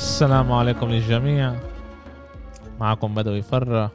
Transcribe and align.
السلام 0.00 0.52
عليكم 0.52 0.90
للجميع. 0.90 1.54
معكم 2.80 3.14
بدوي 3.14 3.42
مرة 3.42 3.92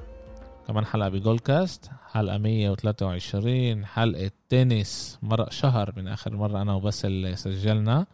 كمان 0.68 0.86
حلقة 0.86 1.10
ب 1.10 1.16
Goal 1.16 1.40
Cast 1.40 1.90
حلقة 2.12 2.38
123 2.38 3.86
حلقة 3.86 4.32
تنس 4.50 5.20
مرق 5.22 5.52
شهر 5.52 5.94
من 5.98 6.08
آخر 6.08 6.36
مرة 6.36 6.62
أنا 6.62 6.74
وباسل 6.74 7.38
سجلنا. 7.38 8.06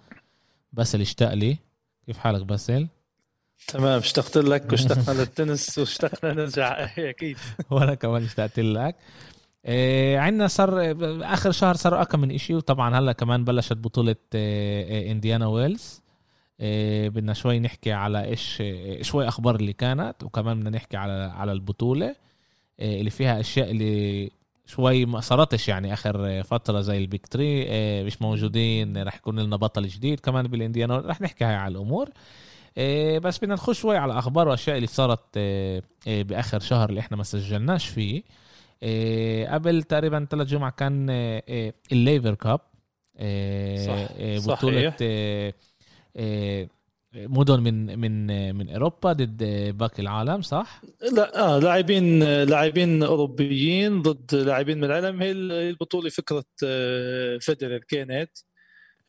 باسل 0.74 1.02
اشتاق 1.02 1.34
لي. 1.34 1.58
كيف 2.06 2.18
حالك 2.18 2.42
باسل؟ 2.42 2.88
تمام 3.68 4.00
اشتقت 4.00 4.38
لك 4.38 4.72
واشتقنا 4.72 5.14
للتنس 5.20 5.78
واشتقنا 5.78 6.34
نرجع 6.34 6.88
أكيد. 7.10 7.38
وأنا 7.70 7.96
كمان 7.96 8.24
اشتقت 8.24 8.60
لك. 8.60 8.96
إيه 9.66 10.20
عندنا 10.20 10.48
صار 10.48 10.96
آخر 11.34 11.52
شهر 11.52 11.76
صار 11.76 12.02
اكم 12.02 12.20
من 12.20 12.32
إشي 12.32 12.54
وطبعا 12.56 13.00
هلأ 13.00 13.12
كمان 13.12 13.44
بلشت 13.46 13.74
بطولة 13.78 14.16
إيه 14.36 15.12
إنديانا 15.12 15.48
ويلز. 15.48 15.82
إيه 15.96 16.01
بدنا 17.10 17.34
شوي 17.34 17.60
نحكي 17.60 17.92
على 17.92 18.24
إيش 18.26 18.64
شوي 19.02 19.28
أخبار 19.28 19.56
اللي 19.56 19.74
كانت 19.74 20.24
وكمان 20.24 20.60
بدنا 20.60 20.70
نحكي 20.70 20.98
على 20.98 21.32
على 21.36 21.52
البطولة 21.52 22.16
إيه 22.80 23.00
اللي 23.00 23.10
فيها 23.10 23.40
أشياء 23.40 23.72
اللي 23.72 24.32
شوي 24.66 25.06
ما 25.06 25.20
صارتش 25.20 25.68
يعني 25.68 25.94
آخر 25.94 26.44
فترة 26.44 26.82
زي 26.82 26.98
ال 26.98 27.05
Big 27.05 27.28
Three 27.28 27.44
إيه 27.64 28.04
مش 28.04 28.22
موجودين 28.22 29.04
رح 29.04 29.16
يكون 29.16 29.40
لنا 29.40 29.56
بطل 29.56 29.88
جديد 29.88 30.20
كمان 30.20 30.48
بالإنديانا 30.48 30.98
رح 31.00 31.22
نحكي 31.22 31.44
هاي 31.44 31.56
على 31.56 31.72
الأمور 31.72 32.10
إيه 32.78 33.20
بس 33.20 33.38
بدنا 33.38 33.54
نخش 33.54 33.80
شوي 33.80 33.98
على 33.98 34.20
أخبار 34.20 34.48
وأشياء 34.48 34.76
اللي 34.76 34.88
صارت 34.88 35.38
إيه 35.38 35.82
بآخر 36.08 36.60
شهر 36.60 36.90
اللي 36.90 37.00
إحنا 37.00 37.18
ما 37.18 37.24
سجلناش 37.24 37.88
فيه 37.88 38.24
إيه 38.84 39.48
قبل 39.54 39.84
تقريبا 39.84 40.28
ثلاث 40.32 40.48
جمعة 40.48 40.72
كان 40.72 41.10
إيه 41.10 41.74
ال 41.92 41.99
Laver 41.99 42.34
Cup 42.36 42.60
إيه 43.20 43.88
صح، 43.88 44.12
إيه 44.16 44.40
صحيح. 44.40 44.94
إيه 46.16 46.70
مدن 47.16 47.60
من 47.60 48.00
من 48.00 48.56
من 48.56 48.70
أوروبا 48.70 49.14
ضد 49.14 49.44
باقي 49.78 50.04
العالم 50.04 50.42
صح؟ 50.42 50.82
لا 51.14 51.40
آه 51.40 51.60
لاعبين 51.60 52.24
لاعبين 52.44 53.04
أوروبيين 53.04 54.02
ضد 54.02 54.36
لاعبين 54.36 54.78
من 54.78 54.84
العالم 54.84 55.22
هي 55.22 55.32
البطولة 55.32 56.10
فكرة 56.10 56.44
آه، 56.66 57.38
فيدرر 57.38 57.78
كانت 57.78 58.32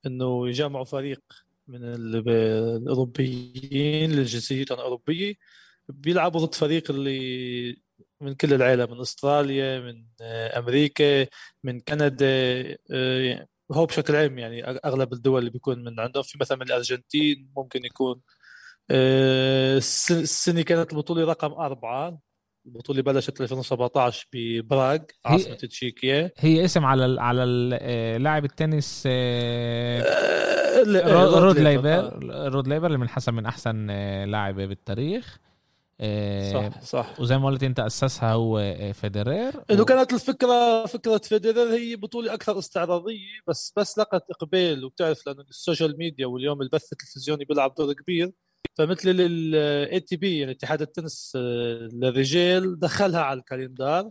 إنه 0.06 0.48
يجمعوا 0.48 0.84
فريق 0.84 1.20
من 1.68 1.84
ال- 1.84 2.28
الأوروبيين 2.76 4.12
للجنسيات 4.12 4.72
الأوروبية 4.72 5.34
بيلعبوا 5.88 6.40
ضد 6.40 6.54
فريق 6.54 6.90
اللي 6.90 7.76
من 8.20 8.34
كل 8.34 8.54
العالم 8.54 8.90
من 8.94 9.00
أستراليا 9.00 9.80
من 9.80 10.04
آه، 10.20 10.58
أمريكا 10.58 11.26
من 11.64 11.80
كندا 11.80 12.26
آه، 12.92 13.46
هو 13.72 13.86
بشكل 13.86 14.16
عام 14.16 14.38
يعني 14.38 14.64
أغلب 14.64 15.12
الدول 15.12 15.38
اللي 15.38 15.50
بيكون 15.50 15.84
من 15.84 16.00
عندهم 16.00 16.22
في 16.22 16.38
مثلا 16.40 16.58
من 16.58 16.66
الأرجنتين 16.66 17.50
ممكن 17.56 17.84
يكون 17.84 18.20
آه، 18.90 19.76
الس- 19.76 20.12
السنة 20.12 20.62
كانت 20.62 20.92
البطولة 20.92 21.24
رقم 21.24 21.52
أربعة 21.52 22.18
البطولة 22.66 23.02
بلشت 23.02 23.40
2017 23.40 24.26
ببراغ 24.32 24.98
عاصمة 25.24 25.54
تشيكيا 25.54 26.30
هي 26.38 26.64
اسم 26.64 26.84
على 26.84 27.04
ال 27.04 27.18
على 27.18 27.44
ال- 27.44 27.78
آه، 27.80 28.16
لاعب 28.18 28.44
التنس 28.44 29.04
آه، 29.06 30.82
رود. 31.38 31.58
ليفر 31.58 32.18
رود 32.54 32.68
ليفر 32.68 32.86
اللي 32.86 32.98
منحسب 32.98 33.32
من 33.32 33.46
أحسن 33.46 33.86
لاعب 34.24 34.54
بالتاريخ 34.54 35.38
صح 36.52 36.80
صح. 36.82 37.20
وزي 37.20 37.38
ما 37.38 37.46
قلت 37.46 37.62
انت 37.62 37.80
أسسها 37.80 38.32
هو 38.32 38.58
آه، 38.58 38.92
فيدرير 38.92 39.52
إنه 39.70 39.84
كانت 39.84 40.12
الفكرة 40.12 40.86
فكرة 40.86 41.18
فيدرر 41.18 41.72
هي 41.74 41.96
بطولة 41.96 42.34
أكثر 42.34 42.58
استعراضية 42.58 43.18
بس 43.48 43.72
بس 43.76 43.98
لقت 43.98 44.30
إقبال 44.30 44.84
وبتعرف 44.84 45.26
لأنه 45.26 45.40
ال 45.40 45.49
social 45.49 45.98
media 45.98 46.26
واليوم 46.26 46.62
البث 46.62 46.92
التلفزيوني 46.92 47.44
بيلعب 47.44 47.74
دور 47.74 47.92
كبير. 47.92 48.32
فمثل 48.78 49.08
ال 49.10 50.00
ATP 50.00 50.38
يعني 50.38 50.52
اتحاد 50.52 50.82
التنس 50.82 51.32
آه، 51.36 51.88
للرجال 51.92 52.78
دخلها 52.78 53.20
على 53.20 53.38
ال 53.40 53.48
calendar 53.48 54.10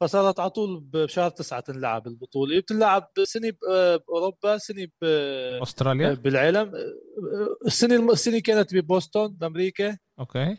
فصارت 0.00 0.40
على 0.40 0.50
طول 0.50 0.80
بشهر 0.80 1.30
تسعة 1.30 1.60
تنلعب 1.60 2.06
البطولة. 2.06 2.58
بتنلعب 2.60 3.08
سنة 3.24 3.52
آه، 3.70 3.96
بأوروبا 3.96 4.58
سنة 4.58 4.84
ب- 5.02 5.62
أستراليا؟ 5.62 6.14
بالعالم 6.14 6.74
آه، 6.74 7.66
السنة 7.66 8.12
السنة 8.12 8.38
كانت 8.40 8.74
ببوسطن 8.74 9.26
بأمريكا. 9.28 9.98
أوكي. 10.18 10.38
آه، 10.38 10.50
آه، 10.50 10.58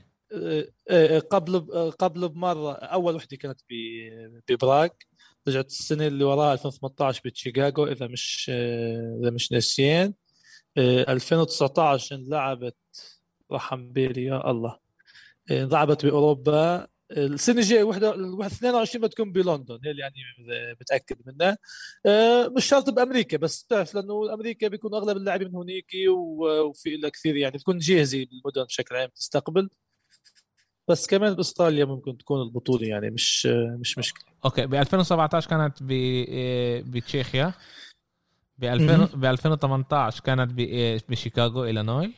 قبل 1.31 1.67
آه، 1.73 1.89
قبل 1.89 2.29
بمرة 2.29 2.73
أول 2.73 3.15
وحدة 3.15 3.37
كانت 3.37 3.61
ببراغ 4.49 4.87
رجعت 5.47 5.65
السنة 5.65 6.07
اللي 6.07 6.23
وراها 6.23 6.53
2018 6.53 7.21
بتشيكاغو 7.25 7.85
إذا 7.87 8.07
مش 8.07 8.47
آه، 8.53 9.19
إذا 9.21 9.29
مش 9.29 9.51
ناسيين. 9.51 10.13
آه، 10.77 11.11
2019 11.13 12.15
انلعبت 12.15 12.75
رحم 13.51 13.91
بالي 13.93 14.23
يا 14.23 14.51
الله. 14.51 14.79
آه، 15.51 15.63
انلعبت 15.63 16.05
بأوروبا. 16.05 16.87
السنة 17.11 17.59
الجاية 17.59 17.83
وحدة 17.83 18.15
الواحد 18.15 18.51
22 18.51 19.07
بتكون 19.07 19.31
بلندن 19.31 19.79
هي 19.85 19.91
اللي 19.91 20.01
يعني 20.01 20.15
متأكد 20.81 21.17
منها. 21.25 21.57
آه، 22.05 22.47
مش 22.47 22.65
شرط 22.65 22.89
بأمريكا 22.89 23.37
بس 23.37 23.63
بتعرف 23.63 23.95
لأنه 23.95 24.33
أمريكا 24.33 24.67
بيكون 24.67 24.93
أغلب 24.95 25.17
اللاعبين 25.17 25.51
و- 26.09 26.61
وفي 26.69 26.97
لها 26.97 27.09
كثير 27.09 27.35
يعني 27.35 27.57
بتكون 27.57 27.77
جاهزة 27.77 28.23
المدن 28.33 28.63
بشكل 28.63 28.95
عام 28.95 29.09
تستقبل. 29.15 29.69
بس 30.87 31.07
كمان 31.07 31.33
باستراليا 31.33 31.85
ممكن 31.85 32.17
تكون 32.17 32.41
البطولة 32.41 32.87
يعني 32.87 33.09
مش 33.09 33.45
مش 33.79 33.97
مشكلة. 33.97 34.25
أوكي 34.45 34.65
ب 34.65 34.73
2017 34.75 35.49
كانت 35.49 35.83
ب 35.83 35.91
آه، 36.29 36.81
بتشيكيا 36.85 37.53
ب 38.57 38.63
2000 38.63 38.97
مهم. 38.97 39.05
ب 39.21 39.25
2018 39.25 40.21
كانت 40.23 40.53
ب 40.53 40.59
آه، 40.59 41.01
بشيكاغو 41.09 41.63
إلينوي. 41.63 42.13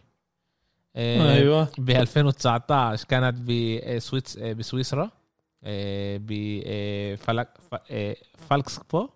آه، 0.95 1.33
أيوه. 1.33 1.67
ب 1.77 1.89
2019 1.89 3.05
كانت 3.07 3.37
بسويس 3.41 4.37
آه، 4.37 4.53
بسويسرا 4.53 5.11
آه، 5.63 6.17
ب 6.17 6.61
آه، 6.65 7.15
فلك 7.15 7.49
ف- 7.71 7.75
آه، 7.91 8.15
بالكسبو 8.49 9.09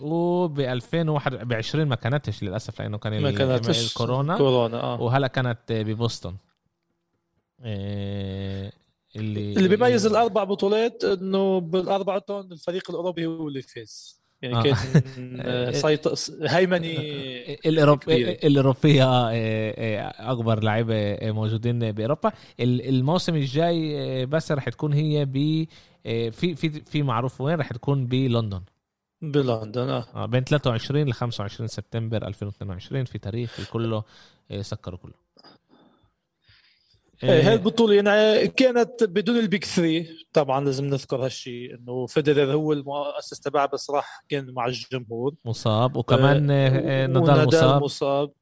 وب 0.00 0.60
2021 0.60 1.88
ما 1.88 1.94
كانتش 1.94 2.42
للأسف 2.42 2.80
لأنه 2.82 2.98
كان 2.98 3.22
ما 3.22 3.30
كانتش. 3.30 3.86
الكورونا. 3.90 4.36
كورونا 4.36 4.80
آه. 4.82 5.00
وهلا 5.00 5.26
كانت 5.26 5.58
ببوسطن. 5.70 6.28
آه، 6.30 6.43
اللي 7.64 9.52
اللي 9.56 9.68
بيميز 9.68 10.06
الأربع 10.06 10.44
بطولات 10.44 11.04
إنه 11.04 11.58
بالاربعتهم 11.60 12.52
الفريق 12.52 12.90
الأوروبي 12.90 13.26
هو 13.26 13.48
اللي 13.48 13.62
فاز. 13.62 14.24
يعني 14.42 14.56
آه. 14.56 14.62
كان 14.62 14.74
آه، 15.40 15.70
سيط... 15.70 16.30
الاوروبيه 18.44 19.04
آه، 19.04 19.30
آه، 19.32 20.32
أكبر 20.32 20.62
لعيبه 20.62 20.94
آه، 20.96 21.30
موجودين 21.30 21.92
بأوروبا. 21.92 22.32
ال- 22.60 22.88
الموسم 22.88 23.34
الجاي 23.34 23.94
آه، 24.22 24.24
بس 24.24 24.52
رح 24.52 24.68
تكون 24.68 24.92
هي 24.92 25.24
ب 25.24 25.66
آه، 26.06 26.28
في 26.28 26.54
في 26.54 26.70
في 26.70 27.02
معروف 27.02 27.40
وين 27.40 27.54
رح 27.58 27.72
تكون 27.72 28.06
بلندن. 28.06 28.62
بلندن 29.22 29.88
آه. 29.88 30.06
آه، 30.14 30.26
بين 30.26 30.44
23 30.44 31.08
ل 31.08 31.12
25 31.12 31.66
سبتمبر 31.68 32.26
2022 32.26 33.04
في 33.04 33.18
تاريخ 33.18 33.70
كله 33.72 34.02
آه، 34.50 34.62
سكروا 34.62 34.98
كله. 34.98 35.23
إيه، 37.22 37.30
هاي 37.30 37.52
آه، 37.52 37.54
البطولة 37.54 37.94
يعني 37.94 38.48
كانت 38.48 39.04
بدون 39.04 39.38
البيك 39.38 39.64
ثري 39.64 40.08
طبعا 40.32 40.64
لازم 40.64 40.84
نذكر 40.84 41.24
هالشيء 41.24 41.74
إنه 41.74 42.06
فيدرر 42.06 42.52
هو 42.52 42.72
المؤسس 42.72 43.40
تبعها 43.40 43.66
بس 43.66 43.90
راح 43.90 44.24
كان 44.28 44.50
مع 44.50 44.66
الجمهور. 44.66 45.34
مصاب 45.44 45.96
وكمان 45.96 46.50
آه، 46.50 47.06
نادال 47.06 47.16
ونادال 47.22 47.46
مصاب. 47.46 47.82
مصاب. 47.82 48.32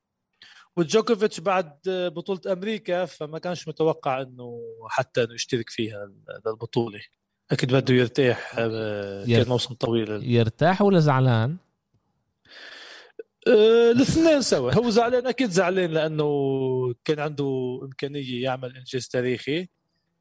وجوكوفيتش 0.77 1.41
بعد 1.41 1.79
بطولة 1.87 2.41
أمريكا 2.53 3.05
فما 3.05 3.39
كانش 3.39 3.69
متوقع 3.69 4.23
إنه 4.23 4.61
حتى 4.89 5.25
إنه 5.25 5.35
يشترك 5.35 5.71
فيها 5.71 6.11
البطولة 6.47 7.01
أكيد 7.51 7.75
بده 7.75 7.95
يرتاح 7.95 8.55
آه، 8.59 9.25
كان 9.27 9.49
موسم 9.49 9.75
طويل. 9.75 10.31
يرتاح 10.31 10.83
ولا 10.83 11.01
زعلان؟ 11.01 11.57
آه، 13.49 13.91
الاثنين 13.91 14.43
سوا 14.43 14.75
هو 14.75 14.91
زعلان 14.91 15.27
أكيد 15.27 15.51
زعلان 15.51 15.91
لأنه 15.91 16.25
كان 17.05 17.21
عنده 17.21 17.81
إمكانية 17.83 18.43
يعمل 18.43 18.77
إنجاز 18.77 19.09
تاريخي 19.09 19.69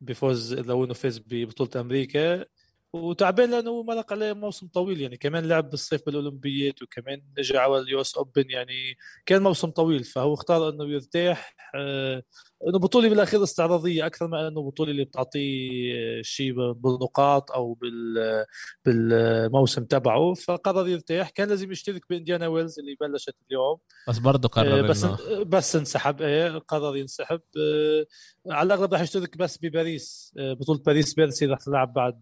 بفوز 0.02 0.54
لو 0.54 0.86
إنه 0.86 0.94
فاز 0.94 1.20
ببطولة 1.20 1.70
أمريكا. 1.82 2.46
وتعبان 2.94 3.52
لأنه 3.52 3.84
مرق 3.84 4.14
عليه 4.14 4.34
موسم 4.34 4.68
طويل. 4.68 5.02
يعني 5.02 5.18
كمان 5.18 5.46
لعب 5.48 5.70
بالصيف 5.70 6.06
بالاولمبيات 6.06 6.82
وكمان 6.82 7.22
رجع 7.40 7.62
على 7.62 7.80
ال 7.80 8.02
US 8.02 8.16
Open. 8.16 8.50
يعني 8.50 8.98
كان 9.26 9.42
موسم 9.44 9.70
طويل 9.70 10.04
فهو 10.04 10.34
اختار 10.34 10.70
إنه 10.70 10.86
يرتاح. 10.90 11.56
آه، 11.76 12.24
إنه 12.68 12.80
بطوله 12.80 13.10
بالأخير 13.10 13.44
استعراضية 13.44 14.06
أكثر 14.06 14.28
ما 14.28 14.48
إنه 14.48 14.62
بطوله 14.62 14.92
اللي 14.92 15.04
بتعطيه 15.06 16.22
شيء 16.22 16.72
بالنقاط 16.72 17.52
أو 17.52 17.74
بال 17.74 18.46
بالموسم 18.86 19.84
تبعه. 19.86 20.34
فقرر 20.34 20.88
يرتاح. 20.88 21.30
كان 21.30 21.50
لازم 21.50 21.72
يشترك 21.72 22.02
بإنديانا 22.10 22.48
ويلز 22.48 22.80
اللي 22.80 22.96
بلشت 23.02 23.36
اليوم. 23.50 23.78
بس 24.08 24.18
برضه 24.18 24.50
قرر 24.50 24.88
بس 24.88 25.04
إنه 25.04 25.44
بس 25.44 25.76
انسحب. 25.76 26.22
إيه 26.22 26.58
قرر 26.58 26.96
ينسحب. 26.98 27.42
آه، 27.58 28.06
على 28.54 28.68
الأغلب 28.74 28.94
راح 28.94 29.02
يشترك 29.02 29.38
بس 29.38 29.58
بباريس. 29.62 30.34
آه، 30.40 30.54
بطولة 30.54 30.80
باريس 30.86 31.14
بيرسي 31.14 31.46
راح 31.46 31.60
تلعب 31.60 31.94
بعد 31.94 32.22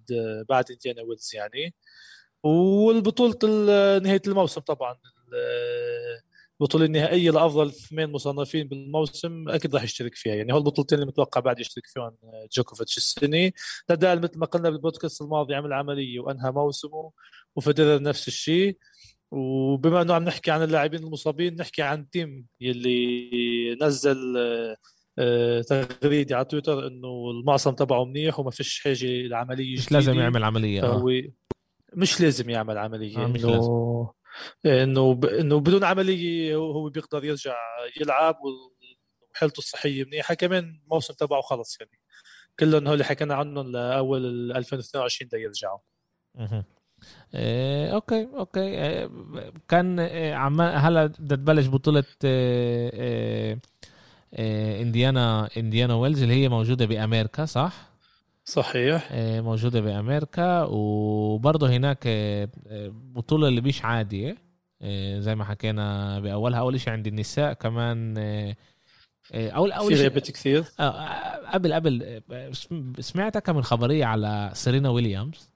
بعد 0.49 0.65
إنديانا 0.71 1.01
ويلز 1.01 1.31
يعني. 1.33 1.75
والبطولة 2.43 3.39
ال- 3.43 4.03
نهاية 4.03 4.21
الموسم 4.27 4.61
طبعا. 4.61 4.95
البطوله 6.61 6.85
النهائيه 6.85 7.31
لأفضل 7.31 7.71
ثمن 7.71 8.11
مصنفين 8.11 8.67
بالموسم 8.67 9.49
أكيد 9.49 9.75
راح 9.75 9.83
يشترك 9.83 10.15
فيها. 10.15 10.35
يعني 10.35 10.53
هو 10.53 10.57
البطولتين 10.57 10.95
اللي 10.97 11.07
متوقع 11.07 11.41
بعد 11.41 11.59
يشترك 11.59 11.87
فيهم 11.87 12.11
جوكوفيتش 12.57 12.97
السنة 12.97 13.51
نادال 13.89 14.21
مثل 14.21 14.39
ما 14.39 14.45
قلنا 14.45 14.69
بالبودكاست 14.69 15.21
الماضي 15.21 15.55
عمل 15.55 15.73
عملية 15.73 16.19
وأنهى 16.19 16.51
موسمه 16.51 17.11
وفدرر 17.55 18.01
نفس 18.01 18.27
الشيء. 18.27 18.77
وبما 19.31 20.01
أنه 20.01 20.13
عم 20.13 20.23
نحكي 20.23 20.51
عن 20.51 20.63
اللاعبين 20.63 21.03
المصابين 21.03 21.55
نحكي 21.55 21.81
عن 21.81 22.09
تيم 22.09 22.45
يلي 22.61 23.77
نزل 23.81 24.37
آه، 25.19 25.61
تغريدة 25.61 26.35
على 26.35 26.45
تويتر 26.45 26.87
إنه 26.87 27.31
المعصم 27.31 27.71
تبعه 27.71 28.05
منيح 28.05 28.39
وما 28.39 28.51
فيش 28.51 28.79
حاجة 28.83 29.27
لعملية 29.27 29.77
مش 29.77 29.91
لازم 29.91 30.13
يعمل 30.13 30.43
عملية 30.43 30.81
فهو 30.81 31.09
آه. 31.09 31.23
مش 31.93 32.21
لازم 32.21 32.49
يعمل 32.49 32.77
عملية. 32.77 33.17
آه 33.17 33.27
مش 33.27 33.43
إنه 33.43 33.51
لازم. 33.51 34.07
إنه 34.65 35.13
ب... 35.13 35.25
إنه 35.25 35.59
بدون 35.59 35.83
عمليه 35.83 36.55
هو 36.55 36.89
بيقدر 36.89 37.25
يرجع 37.25 37.55
يلعب 38.01 38.35
وحالته 39.35 39.57
الصحية 39.59 40.03
منيحة 40.03 40.33
كمان 40.33 40.79
الموسم 40.83 41.13
تبعه 41.13 41.41
خلص 41.41 41.77
يعني. 41.81 41.99
كلهم 42.59 42.87
هول 42.87 43.03
حكينا 43.03 43.35
عنهم 43.35 43.71
لأول 43.71 44.51
2022 44.51 45.29
ليرجعوا 45.33 45.79
إيه 47.35 47.93
أوكي 47.93 48.27
أوكي. 48.37 48.59
إيه 48.59 49.09
كان 49.67 49.99
إيه 49.99 50.33
عم 50.33 50.61
هلا 50.61 51.05
بدها 51.05 51.37
تبلش 51.37 51.67
بطولة 51.67 52.03
إيه 52.23 52.89
إيه 52.93 53.59
إيه 54.33 54.81
إنديانا 54.81 55.49
إنديانا 55.57 55.95
ويلز 55.95 56.21
اللي 56.23 56.33
هي 56.43 56.49
موجودة 56.49 56.85
بأمريكا 56.85 57.45
صح؟ 57.45 57.88
صحيح. 58.49 59.11
إيه 59.11 59.41
موجودة 59.41 59.81
بأمريكا 59.81 60.63
وبرضه 60.63 61.69
هناك 61.69 62.07
إيه 62.07 62.49
بطولة 62.91 63.47
اللي 63.47 63.61
مش 63.61 63.85
عادية 63.85 64.37
إيه 64.81 65.19
زي 65.19 65.35
ما 65.35 65.43
حكينا 65.43 66.19
بأولها. 66.19 66.59
أول 66.59 66.79
شيء 66.79 66.93
عند 66.93 67.07
النساء 67.07 67.53
كمان 67.53 68.17
اول 69.33 69.71
أول 69.71 69.95
في 69.95 70.19
كثير. 70.19 70.63
آه 70.79 71.49
قبل 71.53 71.73
قبل 71.73 72.21
سمعتك 72.99 73.49
من 73.49 73.61
خبرية 73.61 74.05
على 74.05 74.51
سيرينا 74.53 74.89
ويليامز 74.89 75.49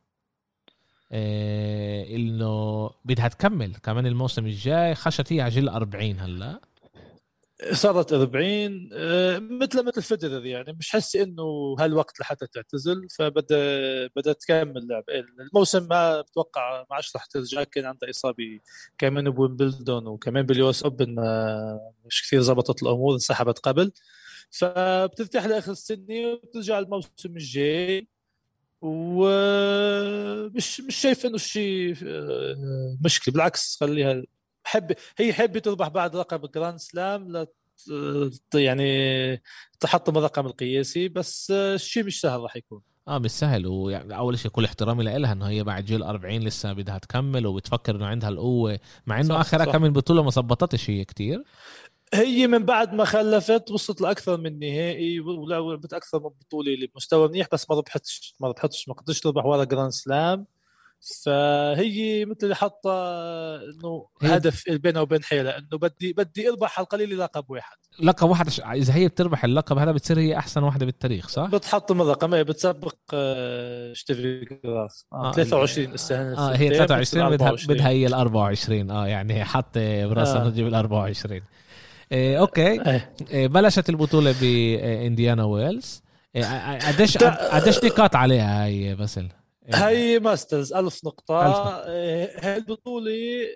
إنه 1.12 2.90
بدها 3.06 3.28
تكمل 3.28 3.76
كمان 3.76 4.08
الموسم 4.08 4.46
الجاي. 4.46 4.96
خشت 4.96 5.34
هي 5.34 5.42
على 5.42 5.52
جيل 5.52 5.70
40 5.70 6.20
هلأ. 6.20 6.60
صارت 7.74 8.14
40 8.14 8.90
آه، 8.94 9.40
مثل 9.40 9.86
مثل 9.86 10.02
فيدرر 10.02 10.46
يعني. 10.46 10.74
مش 10.74 10.92
حس 10.92 11.16
إنه 11.16 11.76
هالوقت 11.80 12.20
لحتى 12.20 12.48
تعتزل 12.48 13.08
فبدأ 13.18 13.58
بدها 14.16 14.34
تكمل 14.34 14.88
لعب. 14.88 15.04
الموسم 15.40 15.88
ما 15.88 16.22
بتوقع 16.22 16.86
ما 16.90 16.96
عادش 16.96 17.16
رح 17.16 17.26
ترجع 17.26 17.64
كان 17.64 17.86
عندها 17.86 18.10
إصابة 18.10 18.60
كمان 18.98 19.30
بويمبلدون 19.30 20.08
وكمان 20.08 20.46
بال 20.46 20.65
US 20.65 20.84
Open 20.84 21.16
ما 21.16 21.80
مش 22.06 22.22
كثير 22.24 22.42
زبطت 22.42 22.84
الأمور 22.84 23.14
انسحبت 23.14 23.60
قبل. 23.60 23.92
فبترتاح 24.52 25.46
لآخر 25.46 25.72
السنة 25.72 26.28
وبترجع 26.34 26.80
الموسم 26.80 27.10
الجاي. 27.26 28.08
ومش 28.82 30.82
مش 30.82 30.96
شايف 30.96 31.26
إنه 31.26 31.36
الشيء 31.36 31.96
آه، 32.06 32.98
مشكلة. 33.06 33.34
بالعكس 33.34 33.78
خليها 33.80 34.24
حب 34.64 34.92
هي 35.18 35.34
حابه 35.34 35.60
تربح 35.60 35.88
بعد 35.88 36.16
رقم 36.16 36.38
جراند 36.38 36.78
سلام 36.78 37.32
لا 37.32 37.48
يعني 38.56 39.42
تحطم 39.80 40.18
الرقم 40.18 40.46
القياسي 40.46 41.10
بس 41.10 41.52
الشيء 41.52 42.04
مش 42.04 42.22
سهل 42.22 42.40
راح 42.40 42.56
يكون. 42.56 42.82
آه 43.08 43.18
مش 43.18 43.32
سهل 43.32 43.68
ويعني 43.68 44.18
أول 44.18 44.40
شيء 44.40 44.52
كل 44.52 44.66
احترامي 44.66 45.04
لها 45.04 45.32
إنه 45.32 45.50
هي 45.50 45.64
بعد 45.64 45.86
جيل 45.86 46.04
40 46.04 46.40
لسه 46.40 46.74
بدها 46.74 46.98
تكمل 46.98 47.48
وبتفكر 47.48 47.96
إنه 47.96 48.06
عندها 48.06 48.30
القوة 48.30 48.80
مع 49.08 49.20
إنه 49.20 49.42
آخر 49.42 49.72
كم 49.72 49.94
بطولة 49.94 50.24
ما 50.24 50.30
ظبطتش 50.30 50.90
هي 50.90 51.06
كتير. 51.06 51.44
هي 52.14 52.48
من 52.48 52.66
بعد 52.66 52.94
ما 52.94 53.06
خلفت 53.06 53.72
وصلت 53.72 54.02
لأكثر 54.02 54.38
من 54.38 54.60
نهائي 54.60 55.20
ولعبت 55.20 55.94
أكثر 55.94 56.20
من 56.20 56.30
بطولة 56.30 56.74
اللي 56.74 56.88
بمستوى 56.88 57.28
منيح 57.28 57.48
بس 57.52 57.70
ما 57.70 57.76
ربحتش 57.76 58.36
ما 58.40 58.48
ربحتش 58.48 58.88
ما 58.88 58.94
قدرتش 58.94 59.20
تربح 59.20 59.46
ولا 59.46 59.64
جراند 59.64 59.92
سلام 59.92 60.46
فهي 61.26 62.26
مثل 62.26 62.54
حاطة 62.54 62.92
إنه 63.56 64.08
هدف 64.22 64.64
بينها 64.70 65.02
وبين 65.02 65.24
حيلها 65.24 65.58
إنه 65.58 65.78
بدي 65.78 66.14
بدي 66.14 66.50
أربح 66.50 66.78
على 66.80 66.84
القليل 66.84 67.20
لقب 67.20 67.50
واحد. 67.50 67.78
لقب 68.00 68.30
واحد 68.30 68.50
إذا 68.74 68.94
هي 68.96 69.08
بتربح 69.08 69.44
اللقب 69.44 69.78
هذا 69.78 69.92
بتصير 69.92 70.20
هي 70.20 70.38
أحسن 70.38 70.64
واحدة 70.64 70.86
بالتاريخ 70.86 71.28
صح؟ 71.28 71.46
بتحطم 71.46 72.02
الرقم 72.02 72.34
هي 72.34 72.44
بتسبق 72.44 72.96
شتيفي 73.94 74.46
جراف. 74.66 75.06
آه 75.14 75.32
23 75.32 75.94
السنة 75.94 76.38
آه 76.38 76.56
هي 76.56 76.70
23 76.76 77.30
بدها 77.30 77.56
بدها 77.68 77.90
هي 77.90 78.08
ال 78.08 78.14
24 78.14 78.92
آه 78.92 79.08
يعني 79.08 79.46
حط 79.46 79.78
براسها 79.78 80.46
آه. 80.46 80.50
تجيب 80.50 80.68
ال 80.68 80.76
24 80.76 81.42
إيه 82.12 82.40
okay. 82.40 83.02
إيه. 83.32 83.48
بلشت 83.48 83.90
البطولة 83.90 84.36
بإنديانا 84.42 85.44
ويلز. 85.44 86.04
إيه 86.36 86.78
قديش 86.88 87.18
قديش 87.18 87.84
نقاط 87.84 88.16
عليها 88.16 88.66
هي 88.66 88.96
باسل؟ 88.96 89.30
هاي 89.70 90.20
ماسترز 90.20 90.74
1000 90.74 91.06
نقطة. 91.06 91.36
هاي 92.40 92.58
البطولة 92.58 93.12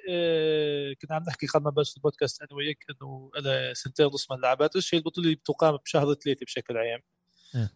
آه، 0.09 0.93
كنا 1.01 1.15
عم 1.15 1.23
نحكي 1.27 1.47
قبل 1.47 1.63
ما 1.63 1.69
بلش 1.69 1.97
البودكاست 1.97 2.41
أنا 2.41 2.53
وياك 2.53 2.85
إنه 2.89 3.31
لها 3.39 3.73
سنتين 3.73 4.05
ونص 4.05 4.31
ما 4.31 4.35
لعبتش 4.35 4.95
هي 4.95 4.97
البطولة 4.97 5.25
اللي 5.25 5.35
بتقام 5.35 5.77
بشهر 5.77 6.13
ثلاثة 6.13 6.45
بشكل 6.45 6.77
عام. 6.77 6.99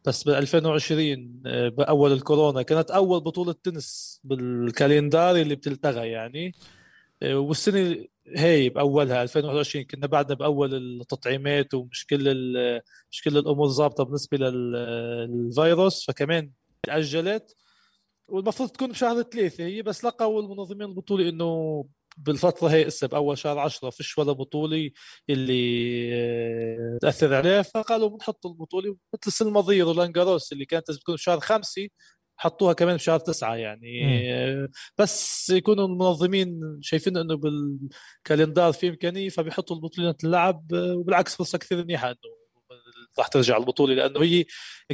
بس 0.05 0.23
ب 0.23 0.29
2020 0.29 1.41
آه، 1.45 1.69
بأول 1.69 2.11
الكورونا 2.11 2.61
كانت 2.61 2.91
أول 2.91 3.19
بطولة 3.19 3.55
تنس 3.63 4.19
بالكالندار 4.23 5.35
اللي 5.35 5.55
بتلتغى 5.55 6.07
يعني. 6.09 6.55
والسنة 7.23 8.05
هي 8.35 8.69
بأولها 8.69 9.23
2021 9.23 9.85
كنا 9.85 10.07
بعدنا 10.07 10.35
بأول 10.35 10.73
التطعيمات 10.73 11.73
ومش 11.73 12.05
كل 12.05 12.23
مش 13.11 13.21
كل 13.23 13.37
الأمور 13.37 13.67
ظابطة 13.67 14.03
بالنسبة 14.03 14.37
للفيروس. 14.37 16.05
فكمان 16.05 16.51
تأجلت. 16.83 17.55
والمفروض 18.27 18.69
تكون 18.69 18.87
بشهر 18.91 19.21
ثلاثة 19.23 19.63
هي 19.65 19.81
بس 19.81 20.05
لقوا 20.05 20.41
المنظمين 20.41 20.89
البطولة 20.89 21.29
إنه 21.29 21.85
بالفترة 22.17 22.67
هي 22.67 22.87
هسه 22.87 23.07
بأول 23.07 23.37
شهر 23.37 23.59
عشرة 23.59 23.89
فيش 23.89 24.17
ولا 24.17 24.31
بطولة 24.31 24.91
اللي 25.29 26.09
آه، 26.15 26.97
تأثر 27.01 27.33
عليه 27.33 27.61
فقالوا 27.61 28.09
بنحط 28.09 28.45
البطولة 28.45 28.97
مثل 29.13 29.23
السنة 29.27 29.47
الماضية 29.47 29.83
رولان 29.83 30.11
جاروس 30.11 30.53
اللي 30.53 30.65
كانت 30.65 30.91
تكون 30.91 31.15
بشهر 31.15 31.39
خمسة 31.39 31.87
حطوها 32.37 32.73
كمان 32.73 32.95
بشهر 32.95 33.19
تسعة 33.19 33.55
يعني 33.55 34.03
م. 34.65 34.67
بس 34.97 35.49
يكونوا 35.49 35.85
المنظمين 35.87 36.79
شايفين 36.81 37.17
إنه 37.17 37.35
بالكالندار 37.35 38.73
في 38.73 38.89
إمكانية 38.89 39.29
فبيحطوا 39.29 39.75
البطولة 39.75 40.11
تلعب 40.11 40.73
آه، 40.73 40.95
وبالعكس 40.95 41.35
فرصة 41.35 41.57
كثير 41.57 41.77
منيحه 41.83 42.07
إنه 42.07 42.40
راح 43.19 43.27
ترجع 43.27 43.57
البطولة 43.57 43.93
لأنه 43.93 44.23
هي 44.23 44.45